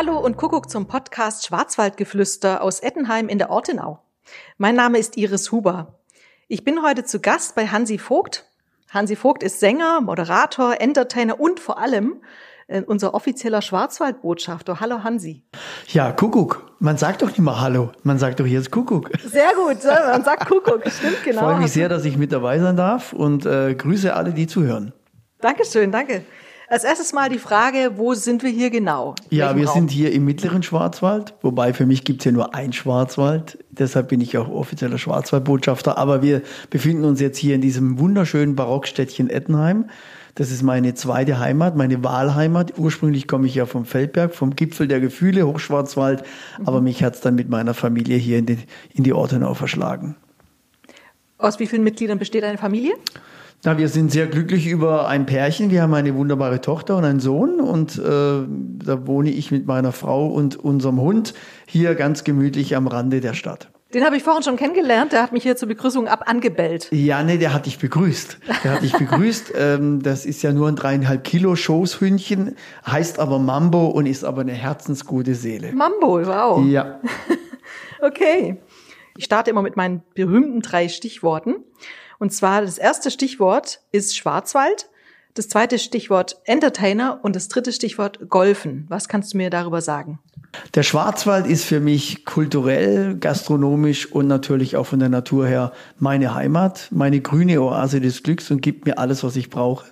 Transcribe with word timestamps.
Hallo 0.00 0.16
und 0.16 0.36
Kuckuck 0.36 0.70
zum 0.70 0.86
Podcast 0.86 1.44
Schwarzwaldgeflüster 1.44 2.62
aus 2.62 2.78
Ettenheim 2.78 3.28
in 3.28 3.38
der 3.38 3.50
Ortenau. 3.50 3.98
Mein 4.56 4.76
Name 4.76 4.96
ist 4.96 5.16
Iris 5.16 5.50
Huber. 5.50 5.98
Ich 6.46 6.62
bin 6.62 6.84
heute 6.84 7.02
zu 7.02 7.18
Gast 7.18 7.56
bei 7.56 7.66
Hansi 7.66 7.98
Vogt. 7.98 8.44
Hansi 8.90 9.16
Vogt 9.16 9.42
ist 9.42 9.58
Sänger, 9.58 10.00
Moderator, 10.00 10.80
Entertainer 10.80 11.40
und 11.40 11.58
vor 11.58 11.80
allem 11.80 12.22
äh, 12.68 12.82
unser 12.82 13.12
offizieller 13.12 13.60
Schwarzwaldbotschafter. 13.60 14.78
Hallo 14.78 15.02
Hansi. 15.02 15.42
Ja, 15.88 16.12
Kuckuck. 16.12 16.76
Man 16.78 16.96
sagt 16.96 17.22
doch 17.22 17.30
nicht 17.30 17.40
mal 17.40 17.60
Hallo, 17.60 17.90
man 18.04 18.20
sagt 18.20 18.38
doch 18.38 18.46
jetzt 18.46 18.70
Kuckuck. 18.70 19.10
Sehr 19.24 19.50
gut, 19.56 19.82
man 19.82 20.22
sagt 20.22 20.46
Kuckuck, 20.46 20.88
stimmt 20.92 21.24
genau. 21.24 21.40
Ich 21.40 21.44
freue 21.44 21.58
mich 21.58 21.72
sehr, 21.72 21.88
dass 21.88 22.04
ich 22.04 22.16
mit 22.16 22.30
dabei 22.30 22.60
sein 22.60 22.76
darf 22.76 23.12
und 23.12 23.46
äh, 23.46 23.74
grüße 23.74 24.14
alle, 24.14 24.30
die 24.30 24.46
zuhören. 24.46 24.92
Dankeschön, 25.40 25.90
danke. 25.90 26.22
Als 26.70 26.84
erstes 26.84 27.14
mal 27.14 27.30
die 27.30 27.38
Frage, 27.38 27.92
wo 27.96 28.12
sind 28.12 28.42
wir 28.42 28.50
hier 28.50 28.68
genau? 28.68 29.14
Ja, 29.30 29.56
wir 29.56 29.66
Raum? 29.66 29.74
sind 29.74 29.90
hier 29.90 30.12
im 30.12 30.26
mittleren 30.26 30.62
Schwarzwald, 30.62 31.32
wobei 31.40 31.72
für 31.72 31.86
mich 31.86 32.04
gibt 32.04 32.20
es 32.20 32.26
ja 32.26 32.32
nur 32.32 32.54
ein 32.54 32.74
Schwarzwald. 32.74 33.58
Deshalb 33.70 34.08
bin 34.08 34.20
ich 34.20 34.36
auch 34.36 34.48
offizieller 34.48 34.98
Schwarzwaldbotschafter. 34.98 35.96
Aber 35.96 36.20
wir 36.20 36.42
befinden 36.68 37.04
uns 37.04 37.22
jetzt 37.22 37.38
hier 37.38 37.54
in 37.54 37.62
diesem 37.62 37.98
wunderschönen 37.98 38.54
Barockstädtchen 38.54 39.30
Ettenheim. 39.30 39.86
Das 40.34 40.50
ist 40.50 40.62
meine 40.62 40.92
zweite 40.92 41.38
Heimat, 41.38 41.74
meine 41.74 42.04
Wahlheimat. 42.04 42.74
Ursprünglich 42.76 43.26
komme 43.26 43.46
ich 43.46 43.54
ja 43.54 43.64
vom 43.64 43.86
Feldberg, 43.86 44.34
vom 44.34 44.54
Gipfel 44.54 44.88
der 44.88 45.00
Gefühle, 45.00 45.46
Hochschwarzwald. 45.46 46.22
Mhm. 46.58 46.68
Aber 46.68 46.82
mich 46.82 47.02
hat 47.02 47.14
es 47.14 47.22
dann 47.22 47.34
mit 47.34 47.48
meiner 47.48 47.72
Familie 47.72 48.18
hier 48.18 48.38
in 48.38 48.46
die, 48.46 48.58
in 48.92 49.04
die 49.04 49.14
Ortenau 49.14 49.54
verschlagen. 49.54 50.16
Aus 51.38 51.58
wie 51.60 51.66
vielen 51.66 51.84
Mitgliedern 51.84 52.18
besteht 52.18 52.44
eine 52.44 52.58
Familie? 52.58 52.94
Na, 53.64 53.76
wir 53.76 53.88
sind 53.88 54.12
sehr 54.12 54.28
glücklich 54.28 54.68
über 54.68 55.08
ein 55.08 55.26
Pärchen. 55.26 55.70
Wir 55.70 55.82
haben 55.82 55.92
eine 55.92 56.14
wunderbare 56.14 56.60
Tochter 56.60 56.96
und 56.96 57.04
einen 57.04 57.18
Sohn 57.18 57.60
und 57.60 57.98
äh, 57.98 58.02
da 58.02 59.06
wohne 59.06 59.30
ich 59.30 59.50
mit 59.50 59.66
meiner 59.66 59.90
Frau 59.90 60.28
und 60.28 60.56
unserem 60.56 61.00
Hund 61.00 61.34
hier 61.66 61.96
ganz 61.96 62.22
gemütlich 62.22 62.76
am 62.76 62.86
Rande 62.86 63.20
der 63.20 63.34
Stadt. 63.34 63.68
Den 63.92 64.04
habe 64.04 64.16
ich 64.16 64.22
vorhin 64.22 64.44
schon 64.44 64.56
kennengelernt. 64.56 65.12
Der 65.12 65.22
hat 65.22 65.32
mich 65.32 65.42
hier 65.42 65.56
zur 65.56 65.66
Begrüßung 65.66 66.06
ab 66.06 66.24
angebellt. 66.26 66.88
Ja, 66.92 67.24
nee, 67.24 67.38
der 67.38 67.52
hat 67.52 67.66
dich 67.66 67.78
begrüßt. 67.78 68.38
Der 68.62 68.72
hat 68.74 68.82
dich 68.82 68.92
begrüßt. 68.92 69.52
ähm, 69.58 70.02
das 70.02 70.24
ist 70.24 70.42
ja 70.42 70.52
nur 70.52 70.68
ein 70.68 70.76
dreieinhalb 70.76 71.24
Kilo 71.24 71.56
Schoßhündchen, 71.56 72.54
heißt 72.86 73.18
aber 73.18 73.40
Mambo 73.40 73.86
und 73.86 74.06
ist 74.06 74.24
aber 74.24 74.42
eine 74.42 74.52
herzensgute 74.52 75.34
Seele. 75.34 75.72
Mambo, 75.72 76.24
wow. 76.24 76.64
Ja. 76.64 77.00
okay. 78.02 78.58
Ich 79.16 79.24
starte 79.24 79.50
immer 79.50 79.62
mit 79.62 79.76
meinen 79.76 80.02
berühmten 80.14 80.60
drei 80.60 80.88
Stichworten. 80.88 81.56
Und 82.18 82.32
zwar 82.32 82.62
das 82.62 82.78
erste 82.78 83.10
Stichwort 83.10 83.80
ist 83.92 84.16
Schwarzwald, 84.16 84.88
das 85.34 85.48
zweite 85.48 85.78
Stichwort 85.78 86.36
Entertainer 86.44 87.20
und 87.22 87.36
das 87.36 87.48
dritte 87.48 87.72
Stichwort 87.72 88.28
Golfen. 88.28 88.86
Was 88.88 89.08
kannst 89.08 89.34
du 89.34 89.36
mir 89.36 89.50
darüber 89.50 89.80
sagen? 89.80 90.18
Der 90.74 90.82
Schwarzwald 90.82 91.46
ist 91.46 91.64
für 91.64 91.78
mich 91.78 92.24
kulturell, 92.24 93.16
gastronomisch 93.16 94.10
und 94.10 94.26
natürlich 94.26 94.76
auch 94.76 94.86
von 94.86 94.98
der 94.98 95.10
Natur 95.10 95.46
her 95.46 95.72
meine 95.98 96.34
Heimat, 96.34 96.88
meine 96.90 97.20
grüne 97.20 97.60
Oase 97.62 98.00
des 98.00 98.22
Glücks 98.22 98.50
und 98.50 98.62
gibt 98.62 98.86
mir 98.86 98.98
alles, 98.98 99.22
was 99.22 99.36
ich 99.36 99.50
brauche. 99.50 99.86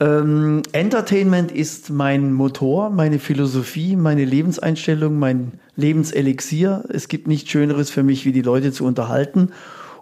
Ähm, 0.00 0.62
Entertainment 0.72 1.52
ist 1.52 1.90
mein 1.90 2.32
Motor, 2.32 2.90
meine 2.90 3.18
Philosophie, 3.18 3.96
meine 3.96 4.24
Lebenseinstellung, 4.24 5.18
mein 5.18 5.60
Lebenselixier. 5.76 6.84
Es 6.88 7.06
gibt 7.06 7.28
nichts 7.28 7.50
Schöneres 7.50 7.90
für 7.90 8.02
mich, 8.02 8.24
wie 8.24 8.32
die 8.32 8.42
Leute 8.42 8.72
zu 8.72 8.84
unterhalten 8.84 9.50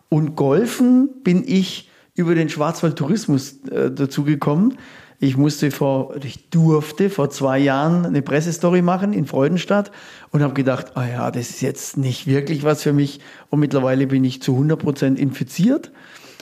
und 0.09 0.37
Golfen 0.37 1.23
bin 1.23 1.45
ich 1.47 1.91
über 2.15 2.35
den 2.35 2.49
Schwarzwald 2.49 2.97
Tourismus 2.97 3.65
äh, 3.67 3.91
dazu 3.91 4.25
gekommen. 4.25 4.79
Ich 5.21 5.37
musste 5.37 5.71
vor, 5.71 6.15
ich 6.23 6.49
durfte 6.51 7.11
vor 7.11 7.31
zwei 7.31 7.59
Jahren 7.59 8.07
eine 8.07 8.23
Pressestory 8.23 8.83
machen 8.83 9.13
in 9.13 9.27
Freudenstadt 9.27 9.91
und 10.31 10.43
habe 10.43 10.55
gedacht, 10.55 10.97
ah 10.97 11.07
ja, 11.07 11.31
das 11.31 11.51
ist 11.51 11.61
jetzt 11.61 11.97
nicht 11.97 12.27
wirklich 12.27 12.63
was 12.63 12.83
für 12.83 12.93
mich. 12.93 13.21
Und 13.51 13.59
mittlerweile 13.59 14.07
bin 14.07 14.25
ich 14.25 14.43
zu 14.43 14.53
100 14.53 14.79
Prozent 14.79 15.19
infiziert 15.19 15.91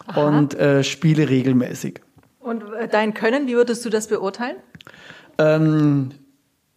Aha. 0.07 0.29
und 0.29 0.55
äh, 0.55 0.85
spiele 0.85 1.29
regelmäßig. 1.29 2.01
Und 2.39 2.63
äh, 2.75 2.87
dein 2.87 3.15
Können, 3.15 3.47
wie 3.47 3.55
würdest 3.55 3.85
du 3.85 3.91
das 3.91 4.09
beurteilen? 4.09 4.57
Ähm, 5.39 6.11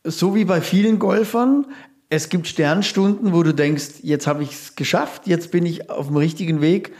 so 0.05 0.35
wie 0.35 0.45
bei 0.45 0.61
vielen 0.61 0.99
Golfern, 0.99 1.65
es 2.09 2.29
gibt 2.29 2.47
Sternstunden, 2.47 3.33
wo 3.33 3.43
du 3.43 3.53
denkst, 3.53 4.01
jetzt 4.01 4.25
habe 4.25 4.43
ich 4.43 4.51
es 4.51 4.75
geschafft, 4.75 5.27
jetzt 5.27 5.51
bin 5.51 5.65
ich 5.65 5.89
auf 5.89 6.07
dem 6.07 6.17
richtigen 6.17 6.59
Weg. 6.59 6.93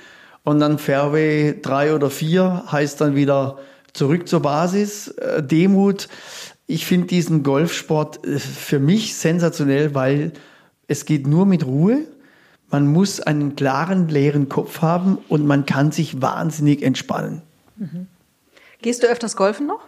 Und 0.43 0.59
dann 0.59 0.77
Fairway 0.79 1.59
drei 1.61 1.93
oder 1.93 2.09
vier 2.09 2.63
heißt 2.71 3.01
dann 3.01 3.15
wieder 3.15 3.57
zurück 3.93 4.27
zur 4.27 4.41
Basis, 4.41 5.09
äh, 5.09 5.43
Demut. 5.43 6.07
Ich 6.67 6.85
finde 6.85 7.07
diesen 7.07 7.43
Golfsport 7.43 8.25
äh, 8.25 8.39
für 8.39 8.79
mich 8.79 9.15
sensationell, 9.15 9.95
weil 9.95 10.31
es 10.87 11.05
geht 11.05 11.27
nur 11.27 11.45
mit 11.45 11.65
Ruhe. 11.65 12.05
Man 12.69 12.87
muss 12.87 13.19
einen 13.19 13.55
klaren, 13.55 14.09
leeren 14.09 14.47
Kopf 14.47 14.81
haben 14.81 15.17
und 15.27 15.45
man 15.45 15.65
kann 15.65 15.91
sich 15.91 16.21
wahnsinnig 16.21 16.83
entspannen. 16.83 17.41
Mhm. 17.77 18.07
Gehst 18.81 19.01
du 19.01 19.07
öfters 19.07 19.35
golfen 19.35 19.65
noch? 19.65 19.81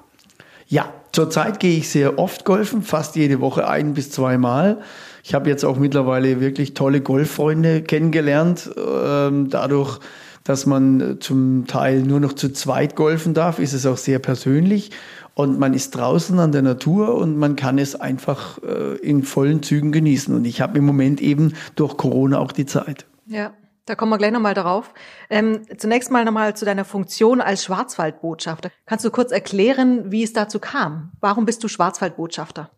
Ja, 0.71 0.93
zurzeit 1.11 1.59
gehe 1.59 1.77
ich 1.77 1.89
sehr 1.89 2.17
oft 2.17 2.45
golfen, 2.45 2.81
fast 2.81 3.17
jede 3.17 3.41
Woche 3.41 3.67
ein 3.67 3.93
bis 3.93 4.09
zweimal. 4.09 4.79
Ich 5.21 5.33
habe 5.33 5.49
jetzt 5.49 5.65
auch 5.65 5.77
mittlerweile 5.77 6.39
wirklich 6.39 6.73
tolle 6.73 7.01
Golffreunde 7.01 7.81
kennengelernt. 7.81 8.71
Ähm, 8.77 9.49
dadurch, 9.49 9.99
dass 10.45 10.65
man 10.65 11.17
zum 11.19 11.67
Teil 11.67 12.03
nur 12.03 12.21
noch 12.21 12.31
zu 12.31 12.53
zweit 12.53 12.95
golfen 12.95 13.33
darf, 13.33 13.59
ist 13.59 13.73
es 13.73 13.85
auch 13.85 13.97
sehr 13.97 14.19
persönlich. 14.19 14.91
Und 15.33 15.59
man 15.59 15.73
ist 15.73 15.91
draußen 15.91 16.39
an 16.39 16.53
der 16.53 16.61
Natur 16.61 17.15
und 17.15 17.35
man 17.37 17.57
kann 17.57 17.77
es 17.77 17.99
einfach 17.99 18.57
äh, 18.63 18.95
in 19.01 19.23
vollen 19.23 19.63
Zügen 19.63 19.91
genießen. 19.91 20.33
Und 20.33 20.45
ich 20.45 20.61
habe 20.61 20.77
im 20.77 20.85
Moment 20.85 21.19
eben 21.19 21.51
durch 21.75 21.97
Corona 21.97 22.39
auch 22.39 22.53
die 22.53 22.65
Zeit. 22.65 23.05
Ja. 23.27 23.51
Da 23.91 23.95
kommen 23.95 24.09
wir 24.09 24.17
gleich 24.17 24.31
nochmal 24.31 24.53
darauf. 24.53 24.93
Ähm, 25.29 25.63
zunächst 25.77 26.11
mal 26.11 26.23
nochmal 26.23 26.55
zu 26.55 26.63
deiner 26.63 26.85
Funktion 26.85 27.41
als 27.41 27.65
Schwarzwaldbotschafter. 27.65 28.71
Kannst 28.85 29.03
du 29.03 29.11
kurz 29.11 29.33
erklären, 29.33 30.13
wie 30.13 30.23
es 30.23 30.31
dazu 30.31 30.59
kam? 30.59 31.11
Warum 31.19 31.43
bist 31.43 31.61
du 31.61 31.67
Schwarzwaldbotschafter? 31.67 32.69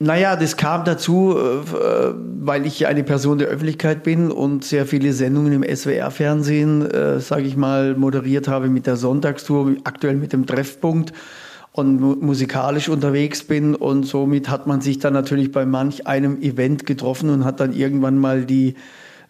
Naja, 0.00 0.34
das 0.34 0.56
kam 0.56 0.84
dazu, 0.84 1.38
äh, 1.38 2.12
weil 2.40 2.66
ich 2.66 2.88
eine 2.88 3.04
Person 3.04 3.38
der 3.38 3.46
Öffentlichkeit 3.46 4.02
bin 4.02 4.32
und 4.32 4.64
sehr 4.64 4.84
viele 4.84 5.12
Sendungen 5.12 5.52
im 5.52 5.62
SWR-Fernsehen, 5.62 6.90
äh, 6.90 7.20
sage 7.20 7.44
ich 7.44 7.56
mal, 7.56 7.94
moderiert 7.94 8.48
habe 8.48 8.68
mit 8.68 8.88
der 8.88 8.96
Sonntagstour, 8.96 9.76
aktuell 9.84 10.16
mit 10.16 10.32
dem 10.32 10.46
Treffpunkt 10.46 11.12
und 11.70 12.20
musikalisch 12.20 12.88
unterwegs 12.88 13.44
bin. 13.44 13.76
Und 13.76 14.06
somit 14.06 14.48
hat 14.48 14.66
man 14.66 14.80
sich 14.80 14.98
dann 14.98 15.12
natürlich 15.12 15.52
bei 15.52 15.66
manch 15.66 16.08
einem 16.08 16.42
Event 16.42 16.84
getroffen 16.84 17.30
und 17.30 17.44
hat 17.44 17.60
dann 17.60 17.72
irgendwann 17.72 18.18
mal 18.18 18.44
die 18.44 18.74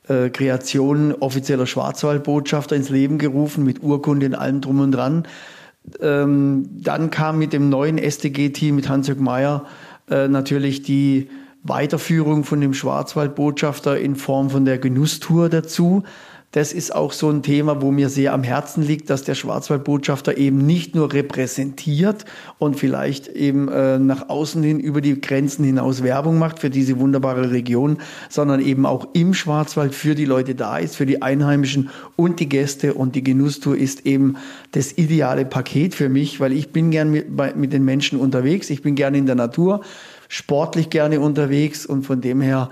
äh, 0.08 0.30
Kreation 0.30 1.12
offizieller 1.12 1.66
Schwarzwaldbotschafter 1.66 2.76
ins 2.76 2.88
Leben 2.88 3.18
gerufen, 3.18 3.64
mit 3.64 3.82
Urkunde 3.82 4.26
und 4.26 4.34
allem 4.34 4.60
drum 4.60 4.80
und 4.80 4.92
dran. 4.92 5.26
Ähm, 6.00 6.68
dann 6.80 7.10
kam 7.10 7.38
mit 7.38 7.52
dem 7.52 7.68
neuen 7.68 7.98
SDG-Team 7.98 8.76
mit 8.76 8.88
Hans-Jörg 8.88 9.18
Meyer 9.18 9.66
äh, 10.10 10.28
natürlich 10.28 10.82
die 10.82 11.28
Weiterführung 11.62 12.44
von 12.44 12.60
dem 12.60 12.74
Schwarzwaldbotschafter 12.74 13.98
in 13.98 14.16
Form 14.16 14.50
von 14.50 14.64
der 14.64 14.78
Genusstour 14.78 15.48
dazu. 15.48 16.02
Das 16.52 16.74
ist 16.74 16.94
auch 16.94 17.12
so 17.12 17.30
ein 17.30 17.42
Thema, 17.42 17.80
wo 17.80 17.90
mir 17.90 18.10
sehr 18.10 18.34
am 18.34 18.42
Herzen 18.42 18.82
liegt, 18.82 19.08
dass 19.08 19.24
der 19.24 19.34
Schwarzwaldbotschafter 19.34 20.36
eben 20.36 20.58
nicht 20.58 20.94
nur 20.94 21.14
repräsentiert 21.14 22.26
und 22.58 22.78
vielleicht 22.78 23.28
eben 23.28 23.68
äh, 23.68 23.98
nach 23.98 24.28
außen 24.28 24.62
hin 24.62 24.78
über 24.78 25.00
die 25.00 25.18
Grenzen 25.18 25.64
hinaus 25.64 26.02
Werbung 26.02 26.38
macht 26.38 26.58
für 26.58 26.68
diese 26.68 27.00
wunderbare 27.00 27.52
Region, 27.52 27.96
sondern 28.28 28.60
eben 28.60 28.84
auch 28.84 29.08
im 29.14 29.32
Schwarzwald 29.32 29.94
für 29.94 30.14
die 30.14 30.26
Leute 30.26 30.54
da 30.54 30.76
ist, 30.76 30.94
für 30.94 31.06
die 31.06 31.22
Einheimischen 31.22 31.88
und 32.16 32.38
die 32.38 32.50
Gäste. 32.50 32.92
Und 32.92 33.14
die 33.14 33.24
Genusstour 33.24 33.74
ist 33.74 34.04
eben 34.04 34.36
das 34.72 34.92
ideale 34.98 35.46
Paket 35.46 35.94
für 35.94 36.10
mich, 36.10 36.38
weil 36.38 36.52
ich 36.52 36.68
bin 36.68 36.90
gern 36.90 37.10
mit, 37.10 37.34
bei, 37.34 37.54
mit 37.54 37.72
den 37.72 37.86
Menschen 37.86 38.20
unterwegs, 38.20 38.68
ich 38.68 38.82
bin 38.82 38.94
gerne 38.94 39.16
in 39.16 39.24
der 39.24 39.36
Natur, 39.36 39.80
sportlich 40.28 40.90
gerne 40.90 41.18
unterwegs 41.18 41.86
und 41.86 42.02
von 42.04 42.20
dem 42.20 42.42
her 42.42 42.68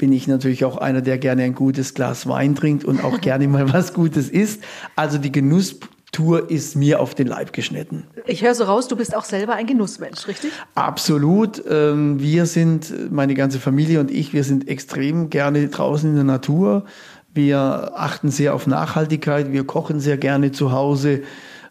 bin 0.00 0.12
ich 0.12 0.26
natürlich 0.26 0.64
auch 0.64 0.78
einer, 0.78 1.02
der 1.02 1.18
gerne 1.18 1.42
ein 1.42 1.54
gutes 1.54 1.92
Glas 1.92 2.26
Wein 2.26 2.54
trinkt 2.54 2.86
und 2.86 3.04
auch 3.04 3.20
gerne 3.20 3.46
mal 3.48 3.70
was 3.70 3.92
Gutes 3.92 4.30
isst. 4.30 4.62
Also 4.96 5.18
die 5.18 5.30
Genusstour 5.30 6.50
ist 6.50 6.74
mir 6.74 7.00
auf 7.00 7.14
den 7.14 7.26
Leib 7.26 7.52
geschnitten. 7.52 8.04
Ich 8.24 8.42
höre 8.42 8.54
so 8.54 8.64
raus, 8.64 8.88
du 8.88 8.96
bist 8.96 9.14
auch 9.14 9.24
selber 9.24 9.56
ein 9.56 9.66
Genussmensch, 9.66 10.26
richtig? 10.26 10.52
Absolut. 10.74 11.62
Ähm, 11.68 12.18
wir 12.18 12.46
sind, 12.46 13.12
meine 13.12 13.34
ganze 13.34 13.60
Familie 13.60 14.00
und 14.00 14.10
ich, 14.10 14.32
wir 14.32 14.42
sind 14.42 14.68
extrem 14.68 15.28
gerne 15.28 15.68
draußen 15.68 16.08
in 16.08 16.16
der 16.16 16.24
Natur. 16.24 16.86
Wir 17.34 17.92
achten 17.94 18.30
sehr 18.30 18.54
auf 18.54 18.66
Nachhaltigkeit. 18.66 19.52
Wir 19.52 19.64
kochen 19.64 20.00
sehr 20.00 20.16
gerne 20.16 20.50
zu 20.50 20.72
Hause. 20.72 21.24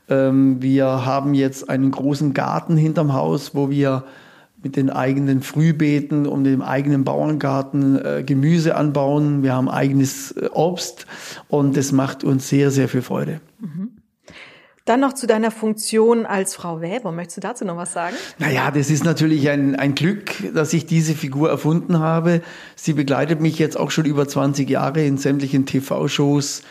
Ähm, 0.07 0.61
wir 0.61 0.85
haben 0.85 1.33
jetzt 1.33 1.67
einen 1.67 1.89
großen 1.89 2.35
Garten 2.35 2.77
hinterm 2.77 3.13
Haus, 3.13 3.55
wo 3.55 3.71
wir 3.71 4.03
mit 4.61 4.75
den 4.75 4.89
eigenen 4.89 5.41
Frühbeeten 5.41 6.25
und 6.25 6.43
dem 6.43 6.61
eigenen 6.61 7.03
Bauerngarten 7.03 8.03
äh, 8.03 8.23
Gemüse 8.25 8.75
anbauen. 8.75 9.43
Wir 9.43 9.53
haben 9.53 9.69
eigenes 9.69 10.31
äh, 10.31 10.49
Obst 10.53 11.05
und 11.47 11.77
das 11.77 11.91
macht 11.91 12.23
uns 12.23 12.49
sehr, 12.49 12.71
sehr 12.71 12.89
viel 12.89 13.01
Freude. 13.01 13.39
Mhm. 13.59 13.91
Dann 14.89 15.01
noch 15.01 15.13
zu 15.13 15.27
deiner 15.27 15.51
Funktion 15.51 16.25
als 16.25 16.55
Frau 16.55 16.81
Weber. 16.81 17.11
Möchtest 17.11 17.37
du 17.37 17.41
dazu 17.41 17.63
noch 17.63 17.77
was 17.77 17.93
sagen? 17.93 18.15
Naja, 18.39 18.71
das 18.71 18.89
ist 18.89 19.03
natürlich 19.03 19.47
ein, 19.47 19.75
ein 19.75 19.93
Glück, 19.93 20.31
dass 20.55 20.73
ich 20.73 20.87
diese 20.87 21.13
Figur 21.13 21.47
erfunden 21.47 21.99
habe. 21.99 22.41
Sie 22.75 22.93
begleitet 22.93 23.39
mich 23.39 23.59
jetzt 23.59 23.79
auch 23.79 23.91
schon 23.91 24.05
über 24.05 24.27
20 24.27 24.67
Jahre 24.67 25.05
in 25.05 25.17
sämtlichen 25.17 25.67
TV-Shows, 25.67 26.63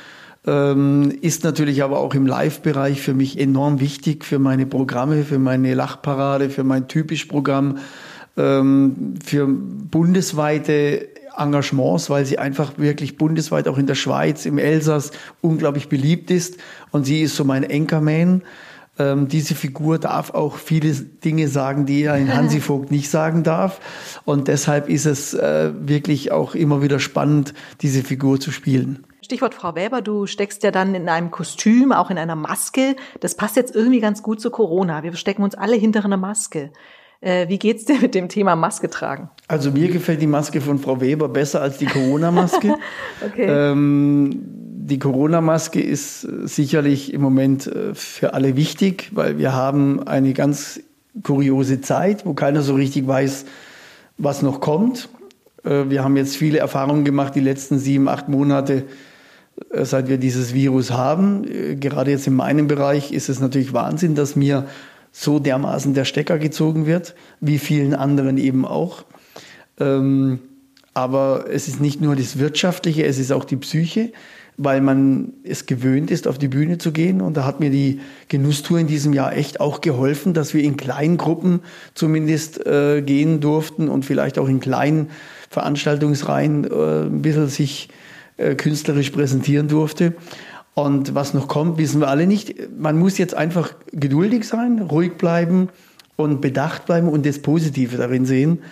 ist 0.44 1.44
natürlich 1.44 1.82
aber 1.82 1.98
auch 1.98 2.14
im 2.14 2.24
Live-Bereich 2.24 3.02
für 3.02 3.12
mich 3.12 3.38
enorm 3.38 3.80
wichtig, 3.80 4.24
für 4.24 4.38
meine 4.38 4.64
Programme, 4.64 5.24
für 5.24 5.38
meine 5.38 5.74
Lachparade, 5.74 6.48
für 6.48 6.64
mein 6.64 6.88
Typisch-Programm, 6.88 7.78
ähm, 8.38 9.14
für 9.22 9.46
bundesweite 9.46 11.08
Engagements, 11.36 12.10
weil 12.10 12.24
sie 12.24 12.38
einfach 12.38 12.78
wirklich 12.78 13.16
bundesweit 13.16 13.68
auch 13.68 13.78
in 13.78 13.86
der 13.86 13.94
Schweiz, 13.94 14.46
im 14.46 14.58
Elsass 14.58 15.12
unglaublich 15.40 15.88
beliebt 15.88 16.30
ist. 16.30 16.56
Und 16.90 17.04
sie 17.04 17.22
ist 17.22 17.36
so 17.36 17.44
mein 17.44 17.68
Anchorman. 17.70 18.42
Ähm, 18.98 19.28
diese 19.28 19.54
Figur 19.54 19.98
darf 19.98 20.30
auch 20.30 20.56
viele 20.56 20.92
Dinge 20.92 21.48
sagen, 21.48 21.86
die 21.86 22.02
er 22.02 22.16
in 22.16 22.34
Hansi 22.34 22.60
Vogt 22.60 22.90
nicht 22.90 23.10
sagen 23.10 23.42
darf. 23.42 23.80
Und 24.24 24.48
deshalb 24.48 24.88
ist 24.88 25.06
es 25.06 25.34
äh, 25.34 25.72
wirklich 25.80 26.32
auch 26.32 26.54
immer 26.54 26.82
wieder 26.82 26.98
spannend, 26.98 27.54
diese 27.82 28.02
Figur 28.02 28.40
zu 28.40 28.50
spielen. 28.50 29.04
Stichwort 29.28 29.54
Frau 29.54 29.74
Weber, 29.74 30.00
du 30.00 30.24
steckst 30.24 30.62
ja 30.62 30.70
dann 30.70 30.94
in 30.94 31.06
einem 31.06 31.30
Kostüm, 31.30 31.92
auch 31.92 32.10
in 32.10 32.16
einer 32.16 32.34
Maske. 32.34 32.96
Das 33.20 33.34
passt 33.34 33.56
jetzt 33.56 33.76
irgendwie 33.76 34.00
ganz 34.00 34.22
gut 34.22 34.40
zu 34.40 34.50
Corona. 34.50 35.02
Wir 35.02 35.14
stecken 35.16 35.42
uns 35.42 35.54
alle 35.54 35.76
hinter 35.76 36.02
einer 36.02 36.16
Maske. 36.16 36.70
Äh, 37.20 37.46
wie 37.50 37.58
geht's 37.58 37.84
dir 37.84 38.00
mit 38.00 38.14
dem 38.14 38.30
Thema 38.30 38.56
Maske 38.56 38.88
tragen? 38.88 39.28
Also 39.46 39.70
mir 39.70 39.88
gefällt 39.88 40.22
die 40.22 40.26
Maske 40.26 40.62
von 40.62 40.78
Frau 40.78 41.02
Weber 41.02 41.28
besser 41.28 41.60
als 41.60 41.76
die 41.76 41.84
Corona-Maske. 41.84 42.76
okay. 43.26 43.44
Ähm, 43.46 44.40
die 44.44 44.98
Corona-Maske 44.98 45.82
ist 45.82 46.22
sicherlich 46.22 47.12
im 47.12 47.20
Moment 47.20 47.66
äh, 47.66 47.94
für 47.94 48.32
alle 48.32 48.56
wichtig, 48.56 49.10
weil 49.12 49.36
wir 49.36 49.52
haben 49.52 50.08
eine 50.08 50.32
ganz 50.32 50.80
kuriose 51.22 51.82
Zeit, 51.82 52.24
wo 52.24 52.32
keiner 52.32 52.62
so 52.62 52.76
richtig 52.76 53.06
weiß, 53.06 53.44
was 54.16 54.40
noch 54.40 54.62
kommt. 54.62 55.10
Äh, 55.64 55.90
wir 55.90 56.02
haben 56.02 56.16
jetzt 56.16 56.34
viele 56.34 56.60
Erfahrungen 56.60 57.04
gemacht, 57.04 57.34
die 57.34 57.40
letzten 57.40 57.78
sieben, 57.78 58.08
acht 58.08 58.30
Monate, 58.30 58.84
seit 59.72 60.08
wir 60.08 60.18
dieses 60.18 60.54
Virus 60.54 60.90
haben. 60.90 61.78
Gerade 61.80 62.10
jetzt 62.10 62.26
in 62.26 62.34
meinem 62.34 62.68
Bereich 62.68 63.12
ist 63.12 63.28
es 63.28 63.40
natürlich 63.40 63.72
Wahnsinn, 63.72 64.14
dass 64.14 64.36
mir 64.36 64.66
so 65.12 65.38
dermaßen 65.38 65.94
der 65.94 66.04
Stecker 66.04 66.38
gezogen 66.38 66.86
wird, 66.86 67.14
wie 67.40 67.58
vielen 67.58 67.94
anderen 67.94 68.38
eben 68.38 68.64
auch. 68.64 69.04
Ähm, 69.78 70.40
aber 70.94 71.46
es 71.50 71.68
ist 71.68 71.80
nicht 71.80 72.00
nur 72.00 72.16
das 72.16 72.38
Wirtschaftliche, 72.38 73.04
es 73.04 73.18
ist 73.18 73.32
auch 73.32 73.44
die 73.44 73.56
Psyche, 73.56 74.12
weil 74.56 74.80
man 74.80 75.34
es 75.44 75.66
gewöhnt 75.66 76.10
ist, 76.10 76.26
auf 76.26 76.38
die 76.38 76.48
Bühne 76.48 76.78
zu 76.78 76.90
gehen. 76.90 77.20
Und 77.20 77.36
da 77.36 77.44
hat 77.44 77.60
mir 77.60 77.70
die 77.70 78.00
Genusstour 78.28 78.80
in 78.80 78.88
diesem 78.88 79.12
Jahr 79.12 79.36
echt 79.36 79.60
auch 79.60 79.80
geholfen, 79.80 80.34
dass 80.34 80.54
wir 80.54 80.64
in 80.64 80.76
kleinen 80.76 81.16
Gruppen 81.16 81.60
zumindest 81.94 82.66
äh, 82.66 83.02
gehen 83.02 83.40
durften 83.40 83.88
und 83.88 84.04
vielleicht 84.04 84.38
auch 84.38 84.48
in 84.48 84.58
kleinen 84.58 85.10
Veranstaltungsreihen 85.50 86.64
äh, 86.64 87.02
ein 87.06 87.22
bisschen 87.22 87.48
sich 87.48 87.88
äh, 87.88 88.07
künstlerisch 88.56 89.10
präsentieren 89.10 89.68
durfte. 89.68 90.14
Und 90.74 91.14
was 91.14 91.34
noch 91.34 91.48
kommt, 91.48 91.78
wissen 91.78 92.00
wir 92.00 92.08
alle 92.08 92.26
nicht. 92.26 92.54
Man 92.78 92.98
muss 92.98 93.18
jetzt 93.18 93.34
einfach 93.34 93.74
geduldig 93.92 94.46
sein, 94.46 94.80
ruhig 94.80 95.16
bleiben 95.18 95.70
und 96.16 96.40
bedacht 96.40 96.86
bleiben 96.86 97.08
und 97.08 97.26
das 97.26 97.40
Positive 97.40 97.96
darin 97.96 98.26
sehen. 98.26 98.62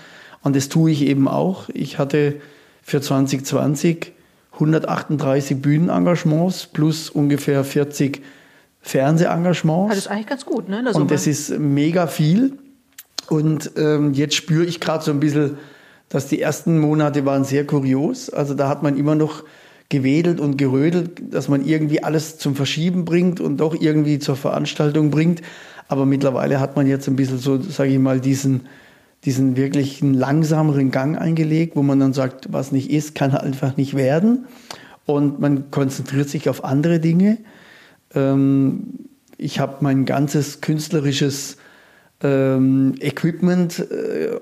Und 0.42 0.54
das 0.54 0.68
tue 0.68 0.92
ich 0.92 1.02
eben 1.02 1.26
auch. 1.26 1.68
Ich 1.72 1.98
hatte 1.98 2.36
für 2.82 3.00
2020 3.00 4.12
138 4.56 5.60
Bühnenengagements 5.60 6.66
plus 6.66 7.10
ungefähr 7.10 7.62
40 7.62 8.22
Fernsehengagements. 8.80 9.90
Das 9.90 9.98
ist 9.98 10.08
eigentlich 10.08 10.26
ganz 10.26 10.46
gut, 10.46 10.68
ne? 10.68 10.84
Und 10.94 11.10
das 11.10 11.26
ist 11.26 11.58
mega 11.58 12.06
viel. 12.06 12.56
Und 13.28 13.72
ähm, 13.76 14.14
jetzt 14.14 14.34
spüre 14.34 14.64
ich 14.64 14.80
gerade 14.80 15.04
so 15.04 15.10
ein 15.10 15.20
bisschen, 15.20 15.58
dass 16.08 16.28
die 16.28 16.40
ersten 16.40 16.78
Monate 16.78 17.24
waren 17.24 17.44
sehr 17.44 17.66
kurios. 17.66 18.30
Also 18.30 18.54
da 18.54 18.68
hat 18.68 18.82
man 18.82 18.96
immer 18.96 19.14
noch 19.14 19.44
gewedelt 19.88 20.40
und 20.40 20.56
gerödelt, 20.56 21.22
dass 21.32 21.48
man 21.48 21.64
irgendwie 21.64 22.02
alles 22.02 22.38
zum 22.38 22.56
Verschieben 22.56 23.04
bringt 23.04 23.40
und 23.40 23.58
doch 23.58 23.80
irgendwie 23.80 24.18
zur 24.18 24.36
Veranstaltung 24.36 25.10
bringt. 25.10 25.42
Aber 25.88 26.06
mittlerweile 26.06 26.60
hat 26.60 26.76
man 26.76 26.86
jetzt 26.86 27.06
ein 27.06 27.16
bisschen 27.16 27.38
so, 27.38 27.60
sage 27.60 27.90
ich 27.90 27.98
mal, 27.98 28.20
diesen, 28.20 28.62
diesen 29.24 29.56
wirklich 29.56 30.00
langsameren 30.00 30.90
Gang 30.90 31.18
eingelegt, 31.18 31.76
wo 31.76 31.82
man 31.82 32.00
dann 32.00 32.12
sagt, 32.12 32.52
was 32.52 32.72
nicht 32.72 32.90
ist, 32.90 33.14
kann 33.14 33.30
einfach 33.36 33.76
nicht 33.76 33.94
werden. 33.94 34.46
Und 35.04 35.40
man 35.40 35.70
konzentriert 35.70 36.28
sich 36.28 36.48
auf 36.48 36.64
andere 36.64 36.98
Dinge. 36.98 37.38
Ähm, 38.14 39.08
ich 39.38 39.60
habe 39.60 39.76
mein 39.80 40.04
ganzes 40.04 40.60
künstlerisches 40.60 41.58
ähm, 42.22 42.94
Equipment 42.98 43.86
äh, 43.90 44.34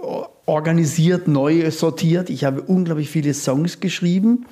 organisiert, 0.46 1.28
neu 1.28 1.70
sortiert. 1.70 2.30
Ich 2.30 2.44
habe 2.44 2.62
unglaublich 2.62 3.10
viele 3.10 3.34
Songs 3.34 3.80
geschrieben 3.80 4.46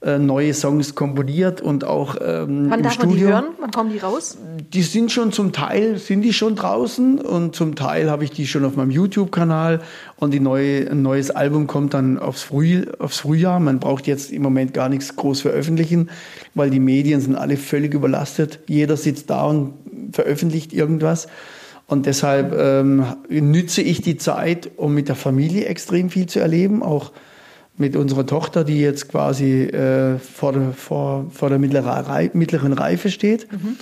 äh, 0.00 0.18
neue 0.18 0.54
Songs 0.54 0.94
komponiert 0.94 1.60
und 1.60 1.82
auch 1.82 2.14
ähm, 2.20 2.70
Wann 2.70 2.78
im 2.78 2.82
darf 2.84 2.92
Studio. 2.92 3.08
man 3.08 3.18
die 3.18 3.24
hören? 3.24 3.44
Wann 3.58 3.70
kommen 3.72 3.90
die 3.90 3.98
raus? 3.98 4.38
Die 4.72 4.82
sind 4.82 5.10
schon 5.10 5.32
zum 5.32 5.52
Teil 5.52 5.98
sind 5.98 6.22
die 6.22 6.32
schon 6.32 6.54
draußen 6.54 7.20
und 7.20 7.56
zum 7.56 7.74
Teil 7.74 8.08
habe 8.08 8.22
ich 8.22 8.30
die 8.30 8.46
schon 8.46 8.64
auf 8.64 8.76
meinem 8.76 8.92
YouTube-Kanal 8.92 9.80
und 10.16 10.32
die 10.32 10.38
neue, 10.38 10.88
ein 10.88 11.02
neues 11.02 11.32
Album 11.32 11.66
kommt 11.66 11.94
dann 11.94 12.16
aufs, 12.16 12.44
Früh, 12.44 12.84
aufs 13.00 13.18
Frühjahr. 13.18 13.58
Man 13.58 13.80
braucht 13.80 14.06
jetzt 14.06 14.30
im 14.30 14.42
Moment 14.42 14.72
gar 14.72 14.88
nichts 14.88 15.16
groß 15.16 15.40
veröffentlichen, 15.40 16.10
weil 16.54 16.70
die 16.70 16.80
Medien 16.80 17.20
sind 17.20 17.34
alle 17.34 17.56
völlig 17.56 17.92
überlastet. 17.92 18.60
Jeder 18.68 18.96
sitzt 18.96 19.30
da 19.30 19.46
und 19.46 19.74
veröffentlicht 20.12 20.72
irgendwas. 20.72 21.26
Und 21.88 22.04
deshalb 22.04 22.54
ähm, 22.54 23.04
nütze 23.30 23.80
ich 23.80 24.02
die 24.02 24.18
Zeit, 24.18 24.70
um 24.76 24.94
mit 24.94 25.08
der 25.08 25.16
Familie 25.16 25.64
extrem 25.64 26.10
viel 26.10 26.26
zu 26.26 26.38
erleben, 26.38 26.82
auch 26.82 27.12
mit 27.78 27.96
unserer 27.96 28.26
Tochter, 28.26 28.62
die 28.62 28.78
jetzt 28.78 29.08
quasi 29.08 29.62
äh, 29.62 30.18
vor, 30.18 30.52
der, 30.52 30.72
vor, 30.74 31.30
vor 31.30 31.48
der 31.48 31.58
mittleren 31.58 32.72
Reife 32.74 33.10
steht. 33.10 33.50
Mhm. 33.50 33.76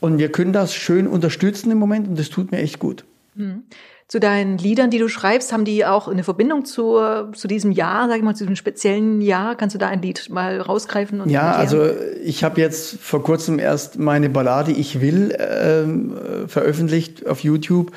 Und 0.00 0.18
wir 0.18 0.32
können 0.32 0.52
das 0.52 0.74
schön 0.74 1.06
unterstützen 1.06 1.70
im 1.70 1.78
Moment 1.78 2.08
und 2.08 2.18
das 2.18 2.30
tut 2.30 2.50
mir 2.50 2.58
echt 2.58 2.80
gut. 2.80 3.04
Mhm. 3.34 3.64
Zu 4.08 4.20
deinen 4.20 4.58
Liedern, 4.58 4.90
die 4.90 4.98
du 4.98 5.08
schreibst, 5.08 5.52
haben 5.52 5.64
die 5.64 5.86
auch 5.86 6.06
eine 6.06 6.22
Verbindung 6.22 6.66
zu, 6.66 6.98
zu 7.32 7.48
diesem 7.48 7.72
Jahr, 7.72 8.08
sag 8.08 8.18
ich 8.18 8.22
mal, 8.22 8.34
zu 8.34 8.44
diesem 8.44 8.56
speziellen 8.56 9.22
Jahr? 9.22 9.54
Kannst 9.54 9.74
du 9.74 9.78
da 9.78 9.88
ein 9.88 10.02
Lied 10.02 10.28
mal 10.28 10.60
rausgreifen? 10.60 11.22
Und 11.22 11.30
ja, 11.30 11.52
also 11.52 11.88
ich 12.22 12.44
habe 12.44 12.60
jetzt 12.60 12.98
vor 13.00 13.22
kurzem 13.22 13.58
erst 13.58 13.98
meine 13.98 14.28
Ballade 14.28 14.70
Ich 14.72 15.00
will 15.00 15.30
äh, 15.30 16.46
veröffentlicht 16.46 17.26
auf 17.26 17.40
YouTube 17.40 17.92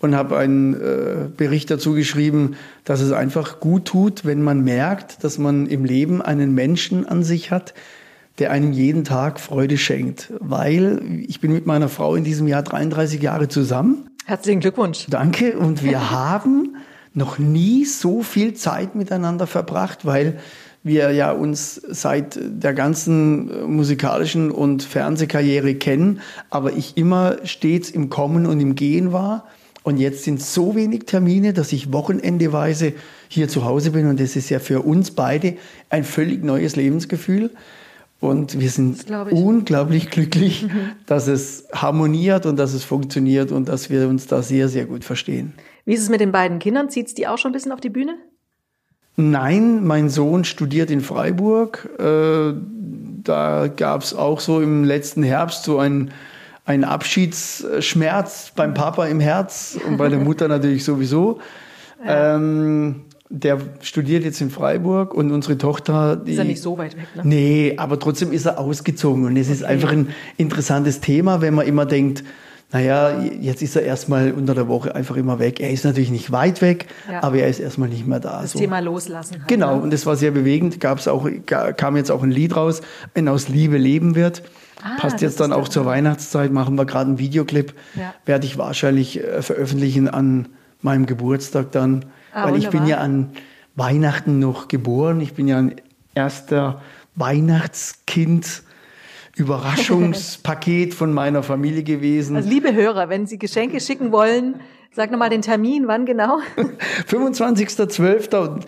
und 0.00 0.16
habe 0.16 0.38
einen 0.38 0.74
äh, 0.74 1.28
Bericht 1.36 1.70
dazu 1.70 1.92
geschrieben, 1.92 2.56
dass 2.84 3.00
es 3.00 3.12
einfach 3.12 3.60
gut 3.60 3.84
tut, 3.84 4.24
wenn 4.24 4.42
man 4.42 4.62
merkt, 4.64 5.22
dass 5.22 5.38
man 5.38 5.66
im 5.66 5.84
Leben 5.84 6.22
einen 6.22 6.54
Menschen 6.54 7.06
an 7.06 7.22
sich 7.22 7.50
hat, 7.50 7.74
der 8.38 8.50
einem 8.50 8.72
jeden 8.72 9.04
Tag 9.04 9.38
Freude 9.38 9.76
schenkt. 9.76 10.32
Weil 10.40 11.00
ich 11.28 11.40
bin 11.40 11.52
mit 11.52 11.66
meiner 11.66 11.88
Frau 11.88 12.16
in 12.16 12.24
diesem 12.24 12.48
Jahr 12.48 12.62
33 12.62 13.22
Jahre 13.22 13.48
zusammen. 13.48 14.09
Herzlichen 14.26 14.60
Glückwunsch. 14.60 15.06
Danke. 15.08 15.58
Und 15.58 15.82
wir 15.82 16.10
haben 16.12 16.76
noch 17.14 17.38
nie 17.38 17.84
so 17.84 18.22
viel 18.22 18.54
Zeit 18.54 18.94
miteinander 18.94 19.46
verbracht, 19.46 20.06
weil 20.06 20.38
wir 20.82 21.10
ja 21.10 21.32
uns 21.32 21.74
seit 21.74 22.38
der 22.40 22.72
ganzen 22.72 23.70
musikalischen 23.70 24.50
und 24.50 24.82
Fernsehkarriere 24.82 25.74
kennen, 25.74 26.20
aber 26.48 26.72
ich 26.72 26.96
immer 26.96 27.36
stets 27.44 27.90
im 27.90 28.08
Kommen 28.08 28.46
und 28.46 28.60
im 28.60 28.74
Gehen 28.76 29.12
war. 29.12 29.46
Und 29.82 29.98
jetzt 29.98 30.24
sind 30.24 30.42
so 30.42 30.74
wenig 30.74 31.04
Termine, 31.06 31.52
dass 31.52 31.72
ich 31.72 31.92
wochenendeweise 31.92 32.92
hier 33.28 33.48
zu 33.48 33.64
Hause 33.64 33.92
bin. 33.92 34.06
Und 34.08 34.20
das 34.20 34.36
ist 34.36 34.50
ja 34.50 34.58
für 34.58 34.82
uns 34.82 35.10
beide 35.10 35.56
ein 35.88 36.04
völlig 36.04 36.44
neues 36.44 36.76
Lebensgefühl. 36.76 37.50
Und 38.20 38.60
wir 38.60 38.68
sind 38.68 39.10
unglaublich 39.30 40.10
glücklich, 40.10 40.62
mhm. 40.68 40.92
dass 41.06 41.26
es 41.26 41.66
harmoniert 41.72 42.44
und 42.44 42.58
dass 42.58 42.74
es 42.74 42.84
funktioniert 42.84 43.50
und 43.50 43.68
dass 43.68 43.88
wir 43.88 44.08
uns 44.08 44.26
da 44.26 44.42
sehr, 44.42 44.68
sehr 44.68 44.84
gut 44.84 45.04
verstehen. 45.04 45.54
Wie 45.86 45.94
ist 45.94 46.02
es 46.02 46.10
mit 46.10 46.20
den 46.20 46.30
beiden 46.30 46.58
Kindern? 46.58 46.90
Zieht 46.90 47.06
es 47.06 47.14
die 47.14 47.26
auch 47.26 47.38
schon 47.38 47.50
ein 47.50 47.54
bisschen 47.54 47.72
auf 47.72 47.80
die 47.80 47.88
Bühne? 47.88 48.16
Nein, 49.16 49.86
mein 49.86 50.08
Sohn 50.08 50.44
studiert 50.44 50.90
in 50.90 51.00
Freiburg. 51.00 51.88
Äh, 51.98 52.54
da 53.24 53.68
gab 53.68 54.02
es 54.02 54.14
auch 54.14 54.40
so 54.40 54.60
im 54.60 54.84
letzten 54.84 55.22
Herbst 55.22 55.64
so 55.64 55.78
ein 55.78 56.10
ein 56.70 56.84
Abschiedsschmerz 56.84 58.52
beim 58.54 58.74
Papa 58.74 59.06
im 59.06 59.18
Herz 59.18 59.76
und 59.86 59.96
bei 59.96 60.08
der 60.08 60.20
Mutter 60.20 60.46
natürlich 60.56 60.84
sowieso. 60.84 61.40
Ja. 62.04 62.36
Ähm, 62.36 63.06
der 63.32 63.58
studiert 63.80 64.24
jetzt 64.24 64.40
in 64.40 64.50
Freiburg 64.50 65.14
und 65.14 65.30
unsere 65.30 65.56
Tochter. 65.56 66.16
Die, 66.16 66.32
ist 66.32 66.38
er 66.38 66.44
nicht 66.44 66.60
so 66.60 66.76
weit 66.76 66.96
weg, 66.96 67.06
ne? 67.14 67.22
Nee, 67.24 67.74
aber 67.76 67.98
trotzdem 68.00 68.32
ist 68.32 68.44
er 68.44 68.58
ausgezogen. 68.58 69.24
Und 69.24 69.36
es 69.36 69.46
okay. 69.46 69.54
ist 69.54 69.64
einfach 69.64 69.92
ein 69.92 70.08
interessantes 70.36 71.00
Thema, 71.00 71.40
wenn 71.40 71.54
man 71.54 71.66
immer 71.66 71.86
denkt, 71.86 72.24
naja, 72.72 73.20
jetzt 73.20 73.62
ist 73.62 73.76
er 73.76 73.82
erstmal 73.82 74.32
unter 74.32 74.54
der 74.54 74.68
Woche 74.68 74.94
einfach 74.94 75.16
immer 75.16 75.38
weg. 75.38 75.60
Er 75.60 75.70
ist 75.70 75.84
natürlich 75.84 76.10
nicht 76.10 76.32
weit 76.32 76.60
weg, 76.60 76.86
ja. 77.10 77.22
aber 77.22 77.38
er 77.38 77.48
ist 77.48 77.60
erstmal 77.60 77.88
nicht 77.88 78.06
mehr 78.06 78.20
da. 78.20 78.42
Das 78.42 78.52
so. 78.52 78.58
Thema 78.58 78.80
loslassen. 78.80 79.38
Halt, 79.38 79.48
genau, 79.48 79.76
ne? 79.76 79.82
und 79.82 79.92
das 79.92 80.06
war 80.06 80.16
sehr 80.16 80.30
bewegend. 80.32 80.80
Gab's 80.80 81.06
auch, 81.08 81.28
kam 81.46 81.96
jetzt 81.96 82.10
auch 82.10 82.22
ein 82.22 82.30
Lied 82.30 82.56
raus, 82.56 82.80
wenn 83.14 83.28
aus 83.28 83.48
Liebe 83.48 83.76
leben 83.76 84.16
wird. 84.16 84.42
Ah, 84.82 84.96
Passt 84.98 85.20
jetzt 85.20 85.40
dann 85.40 85.52
auch 85.52 85.68
zur 85.68 85.84
Weihnachtszeit, 85.84 86.52
machen 86.52 86.76
wir 86.76 86.84
gerade 86.84 87.08
einen 87.08 87.18
Videoclip, 87.18 87.74
ja. 87.96 88.14
werde 88.24 88.46
ich 88.46 88.56
wahrscheinlich 88.56 89.22
äh, 89.22 89.42
veröffentlichen 89.42 90.08
an 90.08 90.48
meinem 90.80 91.06
Geburtstag 91.06 91.72
dann. 91.72 92.06
Ah, 92.32 92.44
weil 92.44 92.54
wunderbar. 92.54 92.58
ich 92.74 92.80
bin 92.80 92.86
ja 92.86 92.98
an 92.98 93.30
Weihnachten 93.76 94.38
noch 94.38 94.68
geboren. 94.68 95.20
Ich 95.20 95.34
bin 95.34 95.48
ja 95.48 95.58
ein 95.58 95.76
erster 96.14 96.82
Weihnachtskind. 97.16 98.62
Überraschungspaket 99.36 100.92
von 100.92 101.12
meiner 101.14 101.42
Familie 101.42 101.82
gewesen. 101.82 102.36
Also 102.36 102.48
liebe 102.48 102.74
Hörer, 102.74 103.08
wenn 103.08 103.26
Sie 103.26 103.38
Geschenke 103.38 103.80
schicken 103.80 104.12
wollen, 104.12 104.60
sag 104.92 105.10
nochmal 105.10 105.30
den 105.30 105.40
Termin, 105.40 105.86
wann 105.86 106.04
genau? 106.04 106.40
25.12. 107.08 108.36
Und 108.36 108.66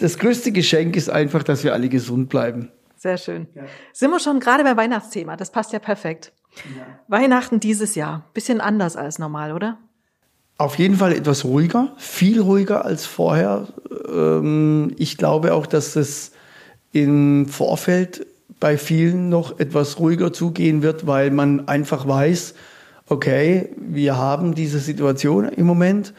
das 0.00 0.18
größte 0.18 0.52
Geschenk 0.52 0.96
ist 0.96 1.08
einfach, 1.08 1.42
dass 1.42 1.64
wir 1.64 1.72
alle 1.72 1.88
gesund 1.88 2.28
bleiben. 2.28 2.70
Sehr 2.96 3.16
schön. 3.16 3.48
Ja. 3.54 3.62
Sind 3.92 4.10
wir 4.10 4.20
schon 4.20 4.40
gerade 4.40 4.62
beim 4.62 4.76
Weihnachtsthema? 4.76 5.36
Das 5.36 5.50
passt 5.50 5.72
ja 5.72 5.78
perfekt. 5.78 6.32
Ja. 6.76 6.86
Weihnachten 7.08 7.58
dieses 7.58 7.94
Jahr. 7.94 8.30
Bisschen 8.34 8.60
anders 8.60 8.96
als 8.96 9.18
normal, 9.18 9.52
oder? 9.52 9.78
Auf 10.62 10.78
jeden 10.78 10.94
Fall 10.94 11.12
etwas 11.12 11.44
ruhiger, 11.44 11.88
viel 11.96 12.40
ruhiger 12.40 12.84
als 12.84 13.04
vorher. 13.04 13.66
Ähm, 14.08 14.92
ich 14.96 15.16
glaube 15.16 15.54
auch, 15.54 15.66
dass 15.66 15.96
es 15.96 16.30
im 16.92 17.48
Vorfeld 17.48 18.24
bei 18.60 18.78
vielen 18.78 19.28
noch 19.28 19.58
etwas 19.58 19.98
ruhiger 19.98 20.32
zugehen 20.32 20.84
wird, 20.84 21.04
weil 21.04 21.32
man 21.32 21.66
einfach 21.66 22.06
weiß, 22.06 22.54
okay, 23.08 23.70
wir 23.76 24.16
haben 24.16 24.54
diese 24.54 24.78
Situation 24.78 25.46
im 25.48 25.66
Moment 25.66 26.14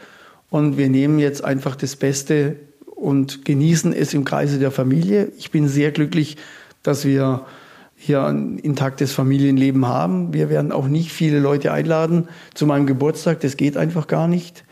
und 0.50 0.76
wir 0.76 0.90
nehmen 0.90 1.18
jetzt 1.18 1.42
einfach 1.42 1.74
das 1.74 1.96
Beste 1.96 2.56
und 2.84 3.46
genießen 3.46 3.94
es 3.94 4.12
im 4.12 4.26
Kreise 4.26 4.58
der 4.58 4.72
Familie. 4.72 5.32
Ich 5.38 5.52
bin 5.52 5.68
sehr 5.68 5.90
glücklich, 5.90 6.36
dass 6.82 7.06
wir 7.06 7.46
hier 8.04 8.22
ein 8.22 8.58
intaktes 8.58 9.12
Familienleben 9.12 9.88
haben. 9.88 10.34
Wir 10.34 10.50
werden 10.50 10.72
auch 10.72 10.88
nicht 10.88 11.10
viele 11.10 11.38
Leute 11.38 11.72
einladen 11.72 12.28
zu 12.52 12.66
meinem 12.66 12.86
Geburtstag. 12.86 13.40
Das 13.40 13.56
geht 13.56 13.78
einfach 13.78 14.06
gar 14.06 14.28
nicht. 14.28 14.64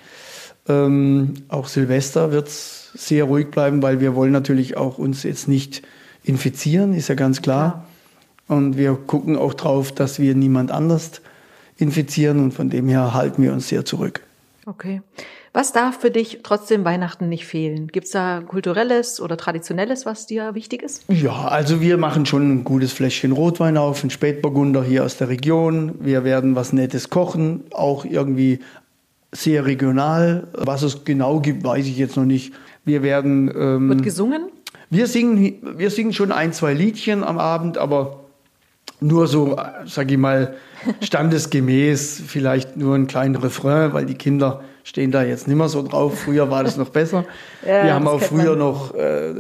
Ähm, 0.69 1.35
auch 1.49 1.67
Silvester 1.67 2.31
wird 2.31 2.49
es 2.49 2.91
sehr 2.95 3.25
ruhig 3.25 3.51
bleiben, 3.51 3.83
weil 3.83 4.01
wir 4.01 4.15
wollen 4.15 4.33
natürlich 4.33 4.77
auch 4.77 4.99
uns 4.99 5.23
jetzt 5.23 5.49
nicht 5.49 5.83
infizieren, 6.25 6.93
ist 6.93 7.09
ja 7.09 7.15
ganz 7.15 7.41
klar. 7.41 7.87
Ja. 8.49 8.57
Und 8.57 8.77
wir 8.77 8.95
gucken 8.95 9.37
auch 9.37 9.55
drauf, 9.55 9.93
dass 9.93 10.19
wir 10.19 10.35
niemand 10.35 10.71
anders 10.71 11.23
infizieren 11.79 12.39
und 12.39 12.53
von 12.53 12.69
dem 12.69 12.87
her 12.87 13.15
halten 13.15 13.43
wir 13.43 13.55
uns 13.55 13.69
sehr 13.69 13.87
zurück. 13.87 14.21
Okay. 14.67 15.01
Was 15.55 15.73
darf 15.73 16.01
für 16.01 16.11
dich 16.11 16.41
trotzdem 16.43 16.83
Weihnachten 16.87 17.29
nicht 17.29 17.45
fehlen? 17.45 17.89
Gibt 17.89 18.07
es 18.07 18.13
da 18.13 18.41
kulturelles 18.41 19.21
oder 19.21 19.37
traditionelles, 19.37 20.07
was 20.07 20.27
dir 20.27 20.55
wichtig 20.55 20.83
ist? 20.83 21.05
Ja, 21.09 21.45
also 21.45 21.83
wir 21.83 21.99
machen 21.99 22.25
schon 22.25 22.51
ein 22.51 22.65
gutes 22.65 22.95
Fläschchen 22.95 23.33
Rotwein 23.33 23.77
auf, 23.77 24.03
ein 24.03 24.09
Spätburgunder 24.09 24.83
hier 24.83 25.05
aus 25.05 25.19
der 25.19 25.29
Region. 25.29 25.93
Wir 26.01 26.25
werden 26.25 26.57
was 26.57 26.73
Nettes 26.73 27.11
kochen, 27.11 27.65
auch 27.71 28.07
irgendwie 28.07 28.61
sehr 29.31 29.67
regional. 29.67 30.49
Was 30.55 30.83
es 30.83 31.05
genau 31.05 31.41
gibt, 31.41 31.65
weiß 31.65 31.87
ich 31.87 31.99
jetzt 31.99 32.17
noch 32.17 32.25
nicht. 32.25 32.55
Wir 32.87 33.03
werden. 33.03 33.53
Ähm, 33.55 33.89
Wird 33.91 34.03
gesungen? 34.05 34.45
Wir 34.89 35.07
singen, 35.07 35.57
wir 35.77 35.91
singen 35.91 36.15
schon 36.15 36.33
ein, 36.33 36.55
zwei 36.55 36.73
Liedchen 36.73 37.23
am 37.25 37.39
Abend, 37.39 37.77
aber 37.77 38.21
nur 39.01 39.27
so, 39.27 39.59
sag 39.85 40.11
ich 40.11 40.19
mal, 40.19 40.55
standesgemäß, 41.03 42.23
vielleicht 42.27 42.79
nur 42.79 42.95
ein 42.95 43.07
kleinen 43.07 43.37
Refrain, 43.37 43.93
weil 43.93 44.07
die 44.07 44.15
Kinder 44.15 44.63
stehen 44.85 45.11
da 45.11 45.23
jetzt 45.23 45.49
nicht 45.49 45.57
mehr 45.57 45.69
so 45.69 45.83
drauf. 45.83 46.21
Früher 46.21 46.51
war 46.51 46.65
das 46.65 46.77
noch 46.77 46.91
besser. 46.91 47.25
ja, 47.67 47.85
wir 47.85 47.95
haben 47.95 48.09
auch 48.09 48.21
früher 48.21 48.51
man. 48.51 48.59
noch 48.59 48.95
äh, 48.95 49.35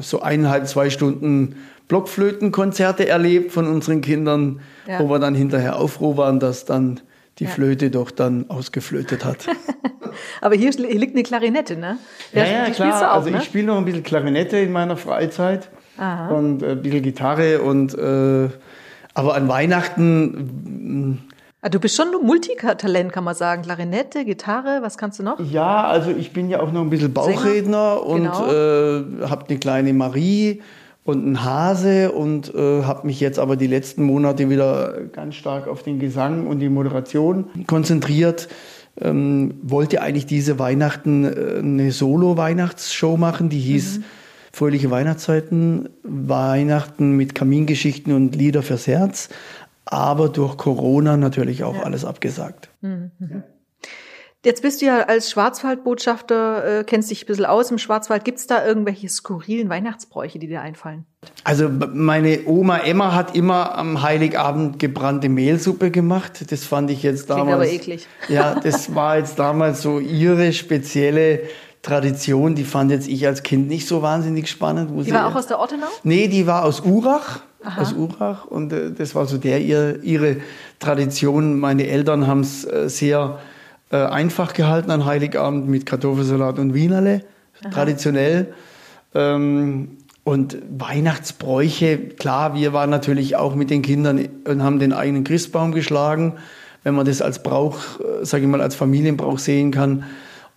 so 0.00 0.20
eineinhalb, 0.20 0.66
zwei 0.66 0.90
Stunden 0.90 1.56
Blockflötenkonzerte 1.88 3.08
erlebt 3.08 3.52
von 3.52 3.66
unseren 3.66 4.00
Kindern, 4.00 4.60
ja. 4.86 4.98
wo 5.00 5.10
wir 5.10 5.18
dann 5.18 5.34
hinterher 5.34 5.76
aufruhr 5.76 6.16
waren, 6.16 6.40
dass 6.40 6.64
dann 6.64 7.00
die 7.38 7.44
ja. 7.44 7.50
Flöte 7.50 7.90
doch 7.90 8.10
dann 8.10 8.48
ausgeflötet 8.48 9.24
hat. 9.24 9.46
Aber 10.40 10.54
hier 10.54 10.70
liegt 10.70 11.14
eine 11.14 11.24
Klarinette, 11.24 11.76
ne? 11.76 11.98
Ja, 12.32 12.44
ja, 12.44 12.70
klar. 12.70 13.10
Auch, 13.10 13.16
also 13.16 13.28
ich 13.28 13.34
ne? 13.34 13.42
spiele 13.42 13.66
noch 13.66 13.78
ein 13.78 13.84
bisschen 13.84 14.04
Klarinette 14.04 14.58
in 14.58 14.72
meiner 14.72 14.96
Freizeit 14.96 15.68
Aha. 15.98 16.28
und 16.28 16.62
ein 16.62 16.82
bisschen 16.82 17.02
Gitarre 17.02 17.60
und 17.60 17.94
äh, 17.98 18.48
aber 19.14 19.34
an 19.34 19.48
Weihnachten 19.48 21.22
du 21.70 21.80
bist 21.80 21.96
schon 21.96 22.08
ein 22.08 22.26
Multitalent, 22.26 23.12
kann 23.12 23.24
man 23.24 23.34
sagen. 23.34 23.62
Klarinette, 23.62 24.24
Gitarre, 24.24 24.80
was 24.82 24.98
kannst 24.98 25.18
du 25.18 25.22
noch? 25.22 25.40
Ja, 25.40 25.84
also 25.84 26.10
ich 26.10 26.32
bin 26.32 26.48
ja 26.50 26.60
auch 26.60 26.72
noch 26.72 26.82
ein 26.82 26.90
bisschen 26.90 27.12
Bauchredner 27.12 27.98
Sänger? 27.98 28.06
und 28.06 28.22
genau. 28.22 28.52
äh, 28.52 29.28
habe 29.28 29.46
eine 29.48 29.58
kleine 29.58 29.92
Marie 29.92 30.62
und 31.04 31.24
einen 31.24 31.44
Hase 31.44 32.12
und 32.12 32.54
äh, 32.54 32.82
habe 32.82 33.06
mich 33.06 33.20
jetzt 33.20 33.38
aber 33.38 33.56
die 33.56 33.66
letzten 33.66 34.04
Monate 34.04 34.48
wieder 34.48 34.94
ganz 35.12 35.34
stark 35.34 35.68
auf 35.68 35.82
den 35.82 35.98
Gesang 35.98 36.46
und 36.46 36.60
die 36.60 36.68
Moderation 36.68 37.46
konzentriert. 37.66 38.48
Ähm, 39.00 39.54
wollte 39.62 40.02
eigentlich 40.02 40.26
diese 40.26 40.58
Weihnachten 40.58 41.24
äh, 41.24 41.58
eine 41.58 41.90
Solo-Weihnachtsshow 41.90 43.16
machen, 43.16 43.48
die 43.48 43.58
hieß 43.58 43.98
mhm. 43.98 44.04
Fröhliche 44.54 44.88
Weihnachtszeiten, 44.92 45.88
Weihnachten 46.04 47.16
mit 47.16 47.34
Kamingeschichten 47.34 48.12
und 48.12 48.36
Lieder 48.36 48.62
fürs 48.62 48.86
Herz 48.86 49.28
aber 49.84 50.28
durch 50.28 50.56
Corona 50.56 51.16
natürlich 51.16 51.64
auch 51.64 51.76
ja. 51.76 51.82
alles 51.82 52.04
abgesagt. 52.04 52.70
Mhm. 52.80 53.10
Jetzt 54.44 54.60
bist 54.60 54.82
du 54.82 54.86
ja 54.86 55.00
als 55.04 55.30
Schwarzwaldbotschafter, 55.30 56.80
äh, 56.80 56.84
kennst 56.84 57.10
dich 57.10 57.22
ein 57.22 57.26
bisschen 57.26 57.46
aus 57.46 57.70
im 57.70 57.78
Schwarzwald. 57.78 58.26
Gibt 58.26 58.38
es 58.38 58.46
da 58.46 58.64
irgendwelche 58.64 59.08
skurrilen 59.08 59.70
Weihnachtsbräuche, 59.70 60.38
die 60.38 60.48
dir 60.48 60.60
einfallen? 60.60 61.06
Also 61.44 61.70
meine 61.70 62.40
Oma 62.44 62.76
Emma 62.80 63.14
hat 63.14 63.34
immer 63.34 63.74
am 63.78 64.02
Heiligabend 64.02 64.78
gebrannte 64.78 65.30
Mehlsuppe 65.30 65.90
gemacht. 65.90 66.52
Das 66.52 66.64
fand 66.64 66.90
ich 66.90 67.02
jetzt 67.02 67.30
damals. 67.30 67.46
Klingt 67.46 67.54
aber 67.54 67.68
eklig. 67.68 68.06
Ja, 68.28 68.60
das 68.60 68.94
war 68.94 69.16
jetzt 69.16 69.38
damals 69.38 69.80
so 69.80 69.98
ihre 69.98 70.52
spezielle 70.52 71.40
Tradition. 71.80 72.54
Die 72.54 72.64
fand 72.64 72.90
jetzt 72.90 73.08
ich 73.08 73.26
als 73.26 73.42
Kind 73.44 73.68
nicht 73.68 73.88
so 73.88 74.02
wahnsinnig 74.02 74.50
spannend. 74.50 74.90
Die 75.06 75.12
war 75.12 75.26
auch 75.26 75.36
aus 75.36 75.46
der 75.46 75.58
Ortenau? 75.58 75.86
Nee, 76.02 76.28
die 76.28 76.46
war 76.46 76.64
aus 76.64 76.80
Urach. 76.80 77.40
Aha. 77.64 77.80
aus 77.80 77.92
Urach. 77.92 78.44
Und 78.46 78.72
äh, 78.72 78.90
das 78.92 79.14
war 79.14 79.26
so 79.26 79.38
der 79.38 79.60
ihr, 79.60 80.02
ihre 80.02 80.36
Tradition. 80.78 81.58
Meine 81.58 81.86
Eltern 81.86 82.26
haben 82.26 82.40
es 82.40 82.64
äh, 82.64 82.88
sehr 82.88 83.38
äh, 83.90 83.96
einfach 83.96 84.52
gehalten 84.52 84.90
an 84.90 85.04
Heiligabend 85.04 85.68
mit 85.68 85.86
Kartoffelsalat 85.86 86.58
und 86.58 86.74
Wienerle, 86.74 87.22
Aha. 87.62 87.70
traditionell. 87.70 88.54
Ähm, 89.14 89.98
und 90.24 90.56
Weihnachtsbräuche, 90.70 91.98
klar, 91.98 92.54
wir 92.54 92.72
waren 92.72 92.88
natürlich 92.88 93.36
auch 93.36 93.54
mit 93.54 93.68
den 93.68 93.82
Kindern 93.82 94.26
und 94.46 94.62
haben 94.62 94.78
den 94.78 94.94
eigenen 94.94 95.22
Christbaum 95.22 95.72
geschlagen, 95.72 96.34
wenn 96.82 96.94
man 96.94 97.04
das 97.04 97.20
als 97.20 97.42
Brauch, 97.42 97.76
äh, 98.00 98.24
sage 98.24 98.44
ich 98.44 98.50
mal, 98.50 98.62
als 98.62 98.74
Familienbrauch 98.74 99.38
sehen 99.38 99.70
kann. 99.70 100.04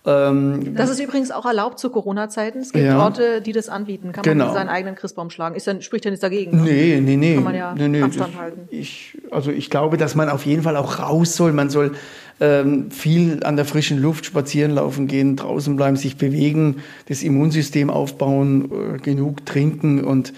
Ähm, 0.06 0.74
das 0.74 0.90
ist 0.90 1.00
übrigens 1.00 1.30
auch 1.30 1.44
erlaubt 1.44 1.78
zu 1.78 1.90
Corona-Zeiten. 1.90 2.60
Es 2.60 2.72
gibt 2.72 2.84
ja. 2.84 2.98
Orte, 2.98 3.40
die 3.42 3.52
das 3.52 3.68
anbieten. 3.68 4.12
Kann 4.12 4.22
genau. 4.22 4.46
man 4.46 4.54
seinen 4.54 4.68
eigenen 4.68 4.94
Christbaum 4.94 5.30
schlagen? 5.30 5.54
Ist 5.54 5.66
dann, 5.66 5.82
spricht 5.82 6.04
ja 6.04 6.10
nichts 6.10 6.22
dagegen? 6.22 6.56
Ne? 6.56 6.62
Nee, 6.62 7.00
nee, 7.00 7.16
nee. 7.16 7.34
Kann 7.34 7.44
man 7.44 7.54
ja 7.54 7.74
nee, 7.74 7.88
nee. 7.88 8.02
Abstand 8.02 8.38
halten. 8.38 8.68
Ich, 8.70 9.18
also 9.30 9.50
ich 9.50 9.70
glaube, 9.70 9.96
dass 9.96 10.14
man 10.14 10.28
auf 10.28 10.46
jeden 10.46 10.62
Fall 10.62 10.76
auch 10.76 11.00
raus 11.00 11.36
soll. 11.36 11.52
Man 11.52 11.68
soll 11.68 11.92
ähm, 12.40 12.90
viel 12.90 13.42
an 13.42 13.56
der 13.56 13.64
frischen 13.64 14.00
Luft 14.00 14.24
spazieren 14.24 14.72
laufen 14.72 15.08
gehen, 15.08 15.36
draußen 15.36 15.74
bleiben, 15.76 15.96
sich 15.96 16.16
bewegen, 16.16 16.76
das 17.08 17.22
Immunsystem 17.22 17.90
aufbauen, 17.90 18.70
äh, 18.94 18.98
genug 18.98 19.44
trinken 19.44 20.04
und 20.04 20.32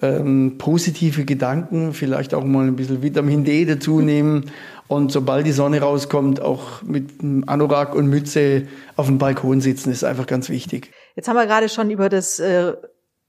ähm, 0.00 0.56
positive 0.58 1.24
Gedanken, 1.24 1.92
vielleicht 1.92 2.34
auch 2.34 2.44
mal 2.44 2.66
ein 2.66 2.76
bisschen 2.76 3.02
Vitamin 3.02 3.44
D 3.44 3.64
dazu 3.64 4.00
nehmen 4.00 4.50
und 4.86 5.12
sobald 5.12 5.46
die 5.46 5.52
Sonne 5.52 5.80
rauskommt, 5.80 6.40
auch 6.40 6.82
mit 6.82 7.10
Anorak 7.46 7.94
und 7.94 8.06
Mütze 8.06 8.68
auf 8.96 9.06
dem 9.06 9.18
Balkon 9.18 9.60
sitzen, 9.60 9.90
ist 9.90 10.04
einfach 10.04 10.26
ganz 10.26 10.48
wichtig. 10.48 10.92
Jetzt 11.14 11.28
haben 11.28 11.36
wir 11.36 11.46
gerade 11.46 11.68
schon 11.68 11.90
über 11.90 12.08
das 12.08 12.38
äh, 12.38 12.74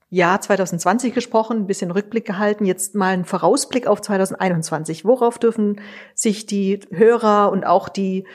Jahr 0.09 0.39
2020 0.39 1.13
gesprochen, 1.13 1.57
ein 1.57 1.67
bisschen 1.67 1.91
Rückblick 1.91 2.25
gehalten. 2.25 2.65
Jetzt 2.65 2.95
mal 2.95 3.13
ein 3.13 3.25
Vorausblick 3.25 3.87
auf 3.87 4.01
2021. 4.01 5.05
Worauf 5.05 5.37
dürfen 5.37 5.81
sich 6.15 6.45
die 6.45 6.79
Hörer 6.91 7.51
und 7.51 7.65
auch 7.65 7.89
die 7.89 8.25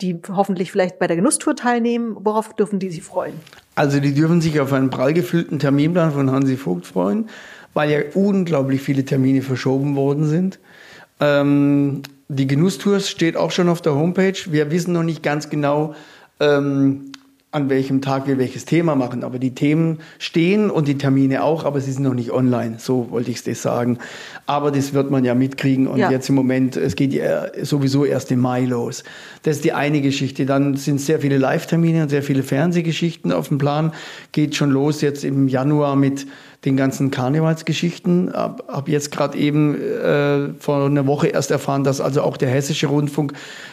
die 0.00 0.18
hoffentlich 0.28 0.72
vielleicht 0.72 0.98
bei 0.98 1.06
der 1.06 1.16
Genusstour 1.16 1.54
teilnehmen. 1.56 2.16
Worauf 2.20 2.54
dürfen 2.54 2.78
die 2.78 2.90
sich 2.90 3.02
freuen? 3.02 3.34
Also 3.74 4.00
die 4.00 4.14
dürfen 4.14 4.40
sich 4.40 4.60
auf 4.60 4.72
einen 4.72 4.90
prall 4.90 5.12
gefüllten 5.12 5.58
Terminplan 5.58 6.12
von 6.12 6.30
Hansi 6.30 6.56
Vogt 6.56 6.86
freuen, 6.86 7.28
weil 7.74 7.90
ja 7.90 8.00
unglaublich 8.14 8.80
viele 8.82 9.04
Termine 9.04 9.42
verschoben 9.42 9.96
worden 9.96 10.26
sind. 10.26 10.58
Ähm, 11.20 12.02
die 12.28 12.46
Genusstours 12.46 13.08
steht 13.08 13.36
auch 13.36 13.50
schon 13.50 13.68
auf 13.68 13.82
der 13.82 13.94
Homepage. 13.94 14.38
Wir 14.50 14.70
wissen 14.70 14.92
noch 14.92 15.02
nicht 15.02 15.22
ganz 15.22 15.50
genau, 15.50 15.94
ähm, 16.38 17.12
an 17.52 17.68
welchem 17.68 18.00
Tag 18.00 18.28
wir 18.28 18.38
welches 18.38 18.64
Thema 18.64 18.94
machen. 18.94 19.24
Aber 19.24 19.40
die 19.40 19.52
Themen 19.52 19.98
stehen 20.20 20.70
und 20.70 20.86
die 20.86 20.96
Termine 20.96 21.42
auch, 21.42 21.64
aber 21.64 21.80
sie 21.80 21.90
sind 21.90 22.04
noch 22.04 22.14
nicht 22.14 22.30
online. 22.30 22.76
So 22.78 23.10
wollte 23.10 23.32
ich 23.32 23.44
es 23.44 23.62
sagen. 23.62 23.98
Aber 24.46 24.70
das 24.70 24.94
wird 24.94 25.10
man 25.10 25.24
ja 25.24 25.34
mitkriegen. 25.34 25.88
Und 25.88 25.98
ja. 25.98 26.12
jetzt 26.12 26.28
im 26.28 26.36
Moment, 26.36 26.76
es 26.76 26.94
geht 26.94 27.12
ja 27.12 27.48
sowieso 27.64 28.04
erst 28.04 28.30
im 28.30 28.38
Mai 28.38 28.64
los. 28.64 29.02
Das 29.42 29.56
ist 29.56 29.64
die 29.64 29.72
eine 29.72 30.00
Geschichte. 30.00 30.46
Dann 30.46 30.76
sind 30.76 31.00
sehr 31.00 31.18
viele 31.18 31.38
Live-Termine 31.38 32.04
und 32.04 32.08
sehr 32.08 32.22
viele 32.22 32.44
Fernsehgeschichten 32.44 33.32
auf 33.32 33.48
dem 33.48 33.58
Plan. 33.58 33.92
Geht 34.30 34.54
schon 34.54 34.70
los 34.70 35.00
jetzt 35.00 35.24
im 35.24 35.48
Januar 35.48 35.96
mit 35.96 36.28
den 36.64 36.76
ganzen 36.76 37.10
Karnevalsgeschichten. 37.10 38.32
Hab, 38.32 38.68
hab 38.68 38.88
jetzt 38.88 39.10
gerade 39.10 39.38
eben 39.38 39.80
äh, 39.80 40.52
vor 40.58 40.84
einer 40.84 41.06
Woche 41.06 41.28
erst 41.28 41.50
erfahren, 41.50 41.84
dass 41.84 42.00
also 42.00 42.22
auch 42.22 42.36
der 42.36 42.50
Hessische 42.50 42.88
Rundfunk 42.88 43.32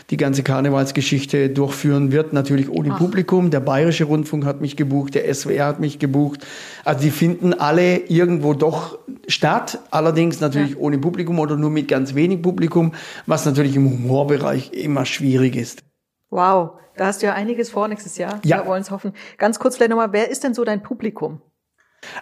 die 0.09 0.17
ganze 0.17 0.41
Karnevalsgeschichte 0.43 1.49
durchführen 1.49 2.11
wird, 2.11 2.31
natürlich 2.31 2.69
ohne 2.69 2.93
Ach. 2.93 2.97
Publikum. 2.97 3.51
Der 3.51 3.59
Bayerische 3.59 4.05
Rundfunk 4.05 4.45
hat 4.45 4.61
mich 4.61 4.77
gebucht, 4.77 5.15
der 5.15 5.33
SWR 5.33 5.65
hat 5.65 5.79
mich 5.79 5.99
gebucht. 5.99 6.45
Also 6.85 7.01
die 7.01 7.11
finden 7.11 7.53
alle 7.53 7.97
irgendwo 7.97 8.53
doch 8.53 8.99
statt, 9.27 9.79
allerdings 9.91 10.39
natürlich 10.39 10.71
ja. 10.71 10.77
ohne 10.77 10.97
Publikum 10.97 11.39
oder 11.39 11.57
nur 11.57 11.69
mit 11.69 11.89
ganz 11.89 12.15
wenig 12.15 12.41
Publikum, 12.41 12.93
was 13.25 13.45
natürlich 13.45 13.75
im 13.75 13.89
Humorbereich 13.89 14.71
immer 14.71 15.05
schwierig 15.05 15.57
ist. 15.57 15.83
Wow, 16.29 16.71
da 16.95 17.07
hast 17.07 17.21
du 17.21 17.27
ja 17.27 17.33
einiges 17.33 17.69
vor 17.69 17.87
nächstes 17.87 18.17
Jahr. 18.17 18.39
Ja. 18.43 18.59
Wir 18.59 18.65
wollen 18.65 18.81
es 18.81 18.91
hoffen. 18.91 19.13
Ganz 19.37 19.59
kurz 19.59 19.75
vielleicht 19.75 19.91
nochmal, 19.91 20.13
wer 20.13 20.29
ist 20.29 20.43
denn 20.43 20.53
so 20.53 20.63
dein 20.63 20.81
Publikum? 20.81 21.41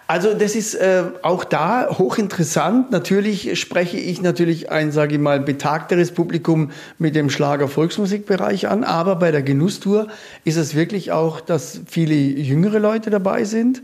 Also 0.07 0.33
das 0.33 0.55
ist 0.55 0.75
äh, 0.75 1.03
auch 1.21 1.43
da 1.43 1.89
hochinteressant. 1.97 2.91
Natürlich 2.91 3.59
spreche 3.59 3.97
ich 3.97 4.21
natürlich 4.21 4.71
ein, 4.71 4.91
sage 4.91 5.15
ich 5.15 5.21
mal, 5.21 5.39
betagteres 5.39 6.11
Publikum 6.11 6.71
mit 6.99 7.15
dem 7.15 7.29
Schlager-Volksmusikbereich 7.29 8.67
an, 8.67 8.83
aber 8.83 9.15
bei 9.15 9.31
der 9.31 9.41
Genusstour 9.41 10.07
ist 10.43 10.57
es 10.57 10.75
wirklich 10.75 11.11
auch, 11.11 11.41
dass 11.41 11.81
viele 11.87 12.13
jüngere 12.13 12.79
Leute 12.79 13.09
dabei 13.09 13.45
sind, 13.45 13.81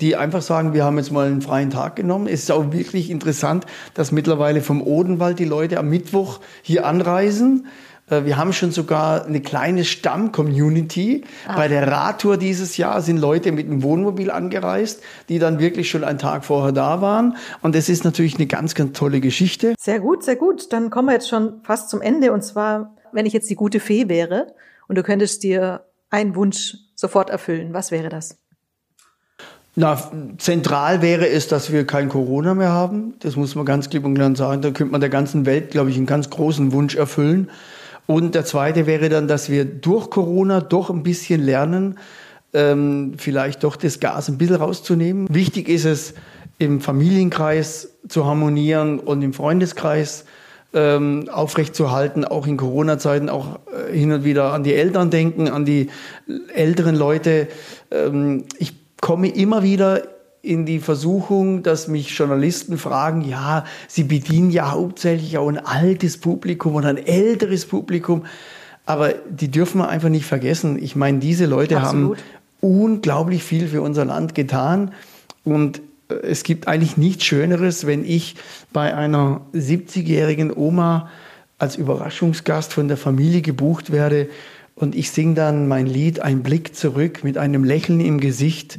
die 0.00 0.16
einfach 0.16 0.42
sagen, 0.42 0.74
wir 0.74 0.84
haben 0.84 0.98
jetzt 0.98 1.12
mal 1.12 1.26
einen 1.26 1.42
freien 1.42 1.70
Tag 1.70 1.96
genommen. 1.96 2.26
Es 2.26 2.42
ist 2.42 2.50
auch 2.50 2.72
wirklich 2.72 3.08
interessant, 3.08 3.64
dass 3.94 4.12
mittlerweile 4.12 4.60
vom 4.60 4.82
Odenwald 4.82 5.38
die 5.38 5.44
Leute 5.44 5.78
am 5.78 5.88
Mittwoch 5.88 6.40
hier 6.62 6.86
anreisen 6.86 7.66
wir 8.08 8.36
haben 8.36 8.52
schon 8.52 8.72
sogar 8.72 9.24
eine 9.24 9.40
kleine 9.40 9.84
Stamm-Community. 9.84 11.24
Bei 11.46 11.68
der 11.68 11.90
Radtour 11.90 12.36
dieses 12.36 12.76
Jahr 12.76 13.00
sind 13.00 13.16
Leute 13.16 13.52
mit 13.52 13.66
einem 13.66 13.82
Wohnmobil 13.82 14.30
angereist, 14.30 15.02
die 15.28 15.38
dann 15.38 15.58
wirklich 15.58 15.88
schon 15.88 16.04
einen 16.04 16.18
Tag 16.18 16.44
vorher 16.44 16.72
da 16.72 17.00
waren. 17.00 17.36
Und 17.62 17.74
das 17.74 17.88
ist 17.88 18.04
natürlich 18.04 18.34
eine 18.34 18.46
ganz, 18.46 18.74
ganz 18.74 18.98
tolle 18.98 19.20
Geschichte. 19.20 19.74
Sehr 19.78 20.00
gut, 20.00 20.24
sehr 20.24 20.36
gut. 20.36 20.72
Dann 20.72 20.90
kommen 20.90 21.08
wir 21.08 21.14
jetzt 21.14 21.28
schon 21.28 21.60
fast 21.62 21.88
zum 21.90 22.02
Ende. 22.02 22.32
Und 22.32 22.42
zwar, 22.42 22.96
wenn 23.12 23.24
ich 23.24 23.32
jetzt 23.32 23.48
die 23.48 23.54
gute 23.54 23.80
Fee 23.80 24.08
wäre 24.08 24.54
und 24.88 24.98
du 24.98 25.02
könntest 25.02 25.42
dir 25.42 25.86
einen 26.10 26.34
Wunsch 26.34 26.76
sofort 26.94 27.30
erfüllen, 27.30 27.72
was 27.72 27.90
wäre 27.90 28.08
das? 28.08 28.36
Na, 29.74 29.98
zentral 30.36 31.00
wäre 31.00 31.28
es, 31.28 31.48
dass 31.48 31.72
wir 31.72 31.86
kein 31.86 32.10
Corona 32.10 32.52
mehr 32.52 32.72
haben. 32.72 33.14
Das 33.20 33.36
muss 33.36 33.54
man 33.54 33.64
ganz 33.64 33.88
klipp 33.88 34.04
und 34.04 34.14
klar 34.14 34.36
sagen. 34.36 34.60
Da 34.60 34.70
könnte 34.70 34.92
man 34.92 35.00
der 35.00 35.08
ganzen 35.08 35.46
Welt, 35.46 35.70
glaube 35.70 35.88
ich, 35.88 35.96
einen 35.96 36.04
ganz 36.04 36.28
großen 36.28 36.72
Wunsch 36.72 36.94
erfüllen. 36.94 37.48
Und 38.06 38.34
der 38.34 38.44
zweite 38.44 38.86
wäre 38.86 39.08
dann, 39.08 39.28
dass 39.28 39.48
wir 39.48 39.64
durch 39.64 40.10
Corona 40.10 40.60
doch 40.60 40.90
ein 40.90 41.02
bisschen 41.02 41.42
lernen, 41.42 41.98
ähm, 42.52 43.14
vielleicht 43.16 43.64
doch 43.64 43.76
das 43.76 44.00
Gas 44.00 44.28
ein 44.28 44.38
bisschen 44.38 44.56
rauszunehmen. 44.56 45.26
Wichtig 45.30 45.68
ist 45.68 45.84
es, 45.84 46.14
im 46.58 46.80
Familienkreis 46.80 47.94
zu 48.08 48.26
harmonieren 48.26 49.00
und 49.00 49.22
im 49.22 49.32
Freundeskreis 49.32 50.24
ähm, 50.74 51.28
aufrechtzuerhalten, 51.30 52.24
auch 52.24 52.46
in 52.46 52.56
Corona-Zeiten, 52.56 53.28
auch 53.28 53.58
äh, 53.90 53.96
hin 53.96 54.12
und 54.12 54.24
wieder 54.24 54.52
an 54.52 54.62
die 54.62 54.74
Eltern 54.74 55.10
denken, 55.10 55.48
an 55.48 55.64
die 55.64 55.88
älteren 56.54 56.94
Leute. 56.94 57.48
Ähm, 57.90 58.44
ich 58.58 58.74
komme 59.00 59.28
immer 59.28 59.62
wieder 59.62 60.02
in 60.42 60.66
die 60.66 60.80
Versuchung, 60.80 61.62
dass 61.62 61.86
mich 61.86 62.16
Journalisten 62.18 62.76
fragen, 62.76 63.22
ja, 63.22 63.64
sie 63.86 64.02
bedienen 64.02 64.50
ja 64.50 64.72
hauptsächlich 64.72 65.38
auch 65.38 65.48
ein 65.48 65.64
altes 65.64 66.18
Publikum 66.18 66.74
oder 66.74 66.88
ein 66.88 66.98
älteres 66.98 67.64
Publikum, 67.64 68.24
aber 68.84 69.14
die 69.30 69.48
dürfen 69.48 69.78
wir 69.78 69.88
einfach 69.88 70.08
nicht 70.08 70.26
vergessen. 70.26 70.82
Ich 70.82 70.96
meine, 70.96 71.20
diese 71.20 71.46
Leute 71.46 71.78
Absolut. 71.78 72.18
haben 72.18 72.24
unglaublich 72.60 73.44
viel 73.44 73.68
für 73.68 73.82
unser 73.82 74.04
Land 74.04 74.34
getan 74.34 74.92
und 75.44 75.80
äh, 76.08 76.14
es 76.14 76.42
gibt 76.42 76.66
eigentlich 76.66 76.96
nichts 76.96 77.24
Schöneres, 77.24 77.86
wenn 77.86 78.04
ich 78.04 78.34
bei 78.72 78.94
einer 78.94 79.42
70-jährigen 79.54 80.52
Oma 80.52 81.08
als 81.58 81.76
Überraschungsgast 81.76 82.72
von 82.72 82.88
der 82.88 82.96
Familie 82.96 83.42
gebucht 83.42 83.92
werde 83.92 84.28
und 84.74 84.96
ich 84.96 85.12
singe 85.12 85.34
dann 85.34 85.68
mein 85.68 85.86
Lied 85.86 86.18
Ein 86.18 86.42
Blick 86.42 86.74
zurück 86.74 87.22
mit 87.22 87.38
einem 87.38 87.62
Lächeln 87.62 88.00
im 88.00 88.18
Gesicht 88.18 88.78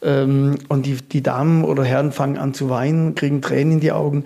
und 0.00 0.82
die, 0.84 0.94
die 0.94 1.22
Damen 1.22 1.64
oder 1.64 1.84
Herren 1.84 2.12
fangen 2.12 2.38
an 2.38 2.54
zu 2.54 2.70
weinen, 2.70 3.14
kriegen 3.14 3.42
Tränen 3.42 3.74
in 3.74 3.80
die 3.80 3.92
Augen. 3.92 4.24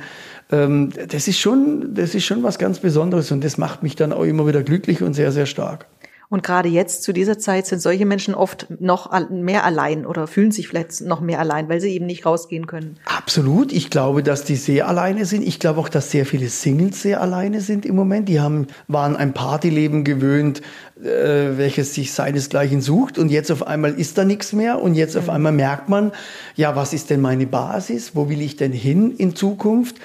Ähm, 0.51 0.91
das, 1.09 1.29
ist 1.29 1.39
schon, 1.39 1.95
das 1.95 2.15
ist 2.15 2.25
schon 2.25 2.43
was 2.43 2.59
ganz 2.59 2.81
Besonderes 2.81 3.33
und 3.33 3.43
das 3.43 3.57
macht 3.57 3.83
mich 3.83 3.97
dann 3.97 4.13
auch 4.13 4.25
immer 4.25 4.47
wieder 4.47 4.63
glücklich 4.63 5.03
und 5.03 5.15
sehr, 5.15 5.33
sehr 5.33 5.47
stark. 5.47 5.87
Und 6.33 6.43
gerade 6.43 6.71
jetzt 6.71 7.03
zu 7.03 7.13
dieser 7.13 7.39
Zeit 7.39 7.67
sind 7.67 7.83
solche 7.83 8.07
Menschen 8.07 8.35
oft 8.35 8.67
noch 8.81 9.13
mehr 9.29 9.65
allein 9.67 10.07
oder 10.07 10.27
fühlen 10.27 10.51
sich 10.51 10.67
vielleicht 10.67 11.03
noch 11.03 11.21
mehr 11.21 11.39
allein, 11.39 11.69
weil 11.69 11.79
sie 11.79 11.91
eben 11.91 12.07
nicht 12.07 12.25
rausgehen 12.25 12.67
können. 12.67 12.97
Absolut. 13.05 13.71
Ich 13.71 13.91
glaube, 13.91 14.23
dass 14.23 14.43
die 14.43 14.57
sehr 14.57 14.89
alleine 14.89 15.27
sind. 15.27 15.47
Ich 15.47 15.61
glaube 15.61 15.79
auch, 15.79 15.91
dass 15.91 16.11
sehr 16.11 16.25
viele 16.25 16.49
Singles 16.49 17.03
sehr 17.03 17.21
alleine 17.21 17.61
sind 17.61 17.85
im 17.85 17.97
Moment. 17.97 18.31
Die 18.31 18.41
haben, 18.41 18.69
waren 18.89 19.15
ein 19.15 19.35
Partyleben 19.35 20.05
gewöhnt, 20.05 20.63
äh, 21.03 21.59
welches 21.59 21.93
sich 21.93 22.15
seinesgleichen 22.15 22.81
sucht. 22.81 23.19
Und 23.19 23.29
jetzt 23.29 23.53
auf 23.53 23.67
einmal 23.67 23.93
ist 23.93 24.17
da 24.17 24.25
nichts 24.25 24.55
mehr. 24.55 24.81
Und 24.81 24.95
jetzt 24.95 25.19
auf 25.19 25.25
mhm. 25.25 25.33
einmal 25.33 25.53
merkt 25.53 25.91
man, 25.91 26.13
ja, 26.57 26.75
was 26.75 26.95
ist 26.95 27.11
denn 27.11 27.21
meine 27.21 27.47
Basis? 27.47 28.13
Wo 28.17 28.31
will 28.31 28.41
ich 28.41 28.57
denn 28.57 28.73
hin 28.73 29.15
in 29.19 29.37
Zukunft? 29.37 29.97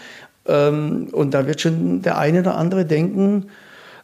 Ähm, 0.46 1.08
und 1.14 1.34
da 1.34 1.48
wird 1.48 1.62
schon 1.62 2.02
der 2.02 2.18
eine 2.18 2.42
oder 2.42 2.58
andere 2.58 2.84
denken, 2.84 3.46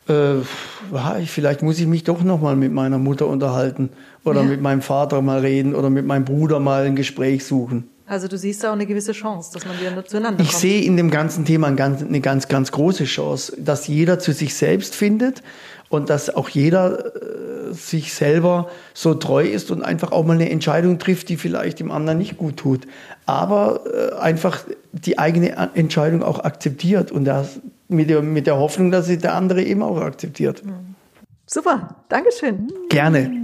äh, 0.08 1.26
vielleicht 1.26 1.62
muss 1.62 1.80
ich 1.80 1.88
mich 1.88 2.04
doch 2.04 2.24
noch 2.24 2.42
mal 2.42 2.56
mit 2.56 2.72
meiner 2.72 2.98
Mutter 2.98 3.28
unterhalten 3.28 3.90
oder 4.24 4.42
ja. 4.42 4.48
mit 4.48 4.62
meinem 4.62 4.82
Vater 4.82 5.22
mal 5.22 5.40
reden 5.40 5.76
oder 5.76 5.90
mit 5.90 6.06
meinem 6.06 6.26
Bruder 6.26 6.60
mal 6.60 6.86
ein 6.86 6.96
Gespräch 6.96 7.46
suchen. 7.46 7.90
Also 8.06 8.28
du 8.28 8.38
siehst 8.38 8.64
da 8.64 8.70
auch 8.70 8.74
eine 8.74 8.86
gewisse 8.86 9.14
Chance, 9.14 9.52
dass 9.54 9.66
man 9.66 9.80
wieder 9.80 10.06
zueinander 10.06 10.38
kommt. 10.38 10.50
Ich 10.50 10.56
sehe 10.56 10.84
in 10.84 10.98
dem 10.98 11.10
ganzen 11.10 11.46
Thema 11.46 11.68
eine 11.68 11.78
ganz, 11.78 12.04
eine 12.04 12.20
ganz, 12.20 12.50
ganz 12.50 12.72
große 12.72 13.06
Chance, 13.06 13.56
dass 13.58 13.88
jeder 13.88 14.20
zu 14.20 14.34
sich 14.34 14.56
selbst 14.56 14.94
findet 14.94 15.42
und 15.88 16.10
dass 16.10 16.30
auch 16.30 16.50
jeder 16.50 17.16
äh, 17.16 17.74
sich 17.74 18.14
selber 18.14 18.70
so 18.94 19.14
treu 19.14 19.46
ist 19.46 19.72
und 19.72 19.84
einfach 19.84 20.12
auch 20.12 20.26
mal 20.26 20.34
eine 20.34 20.50
Entscheidung 20.50 21.00
trifft, 21.00 21.30
die 21.30 21.38
vielleicht 21.38 21.80
dem 21.80 21.92
anderen 21.92 22.18
nicht 22.18 22.38
gut 22.38 22.58
tut. 22.58 22.82
Aber 23.26 23.82
äh, 23.86 24.20
einfach 24.20 24.66
die 24.92 25.18
eigene 25.18 25.56
Entscheidung 25.74 26.24
auch 26.24 26.44
akzeptiert 26.44 27.12
und 27.12 27.24
das 27.24 27.60
mit 27.94 28.10
der, 28.10 28.22
mit 28.22 28.48
der 28.48 28.58
Hoffnung, 28.58 28.92
dass 28.92 29.08
sie 29.08 29.18
der 29.18 29.36
andere 29.36 29.64
eben 29.64 29.82
auch 29.82 30.00
akzeptiert. 30.02 30.64
Super, 31.46 31.96
Dankeschön. 32.10 32.72
Gerne. 32.90 33.43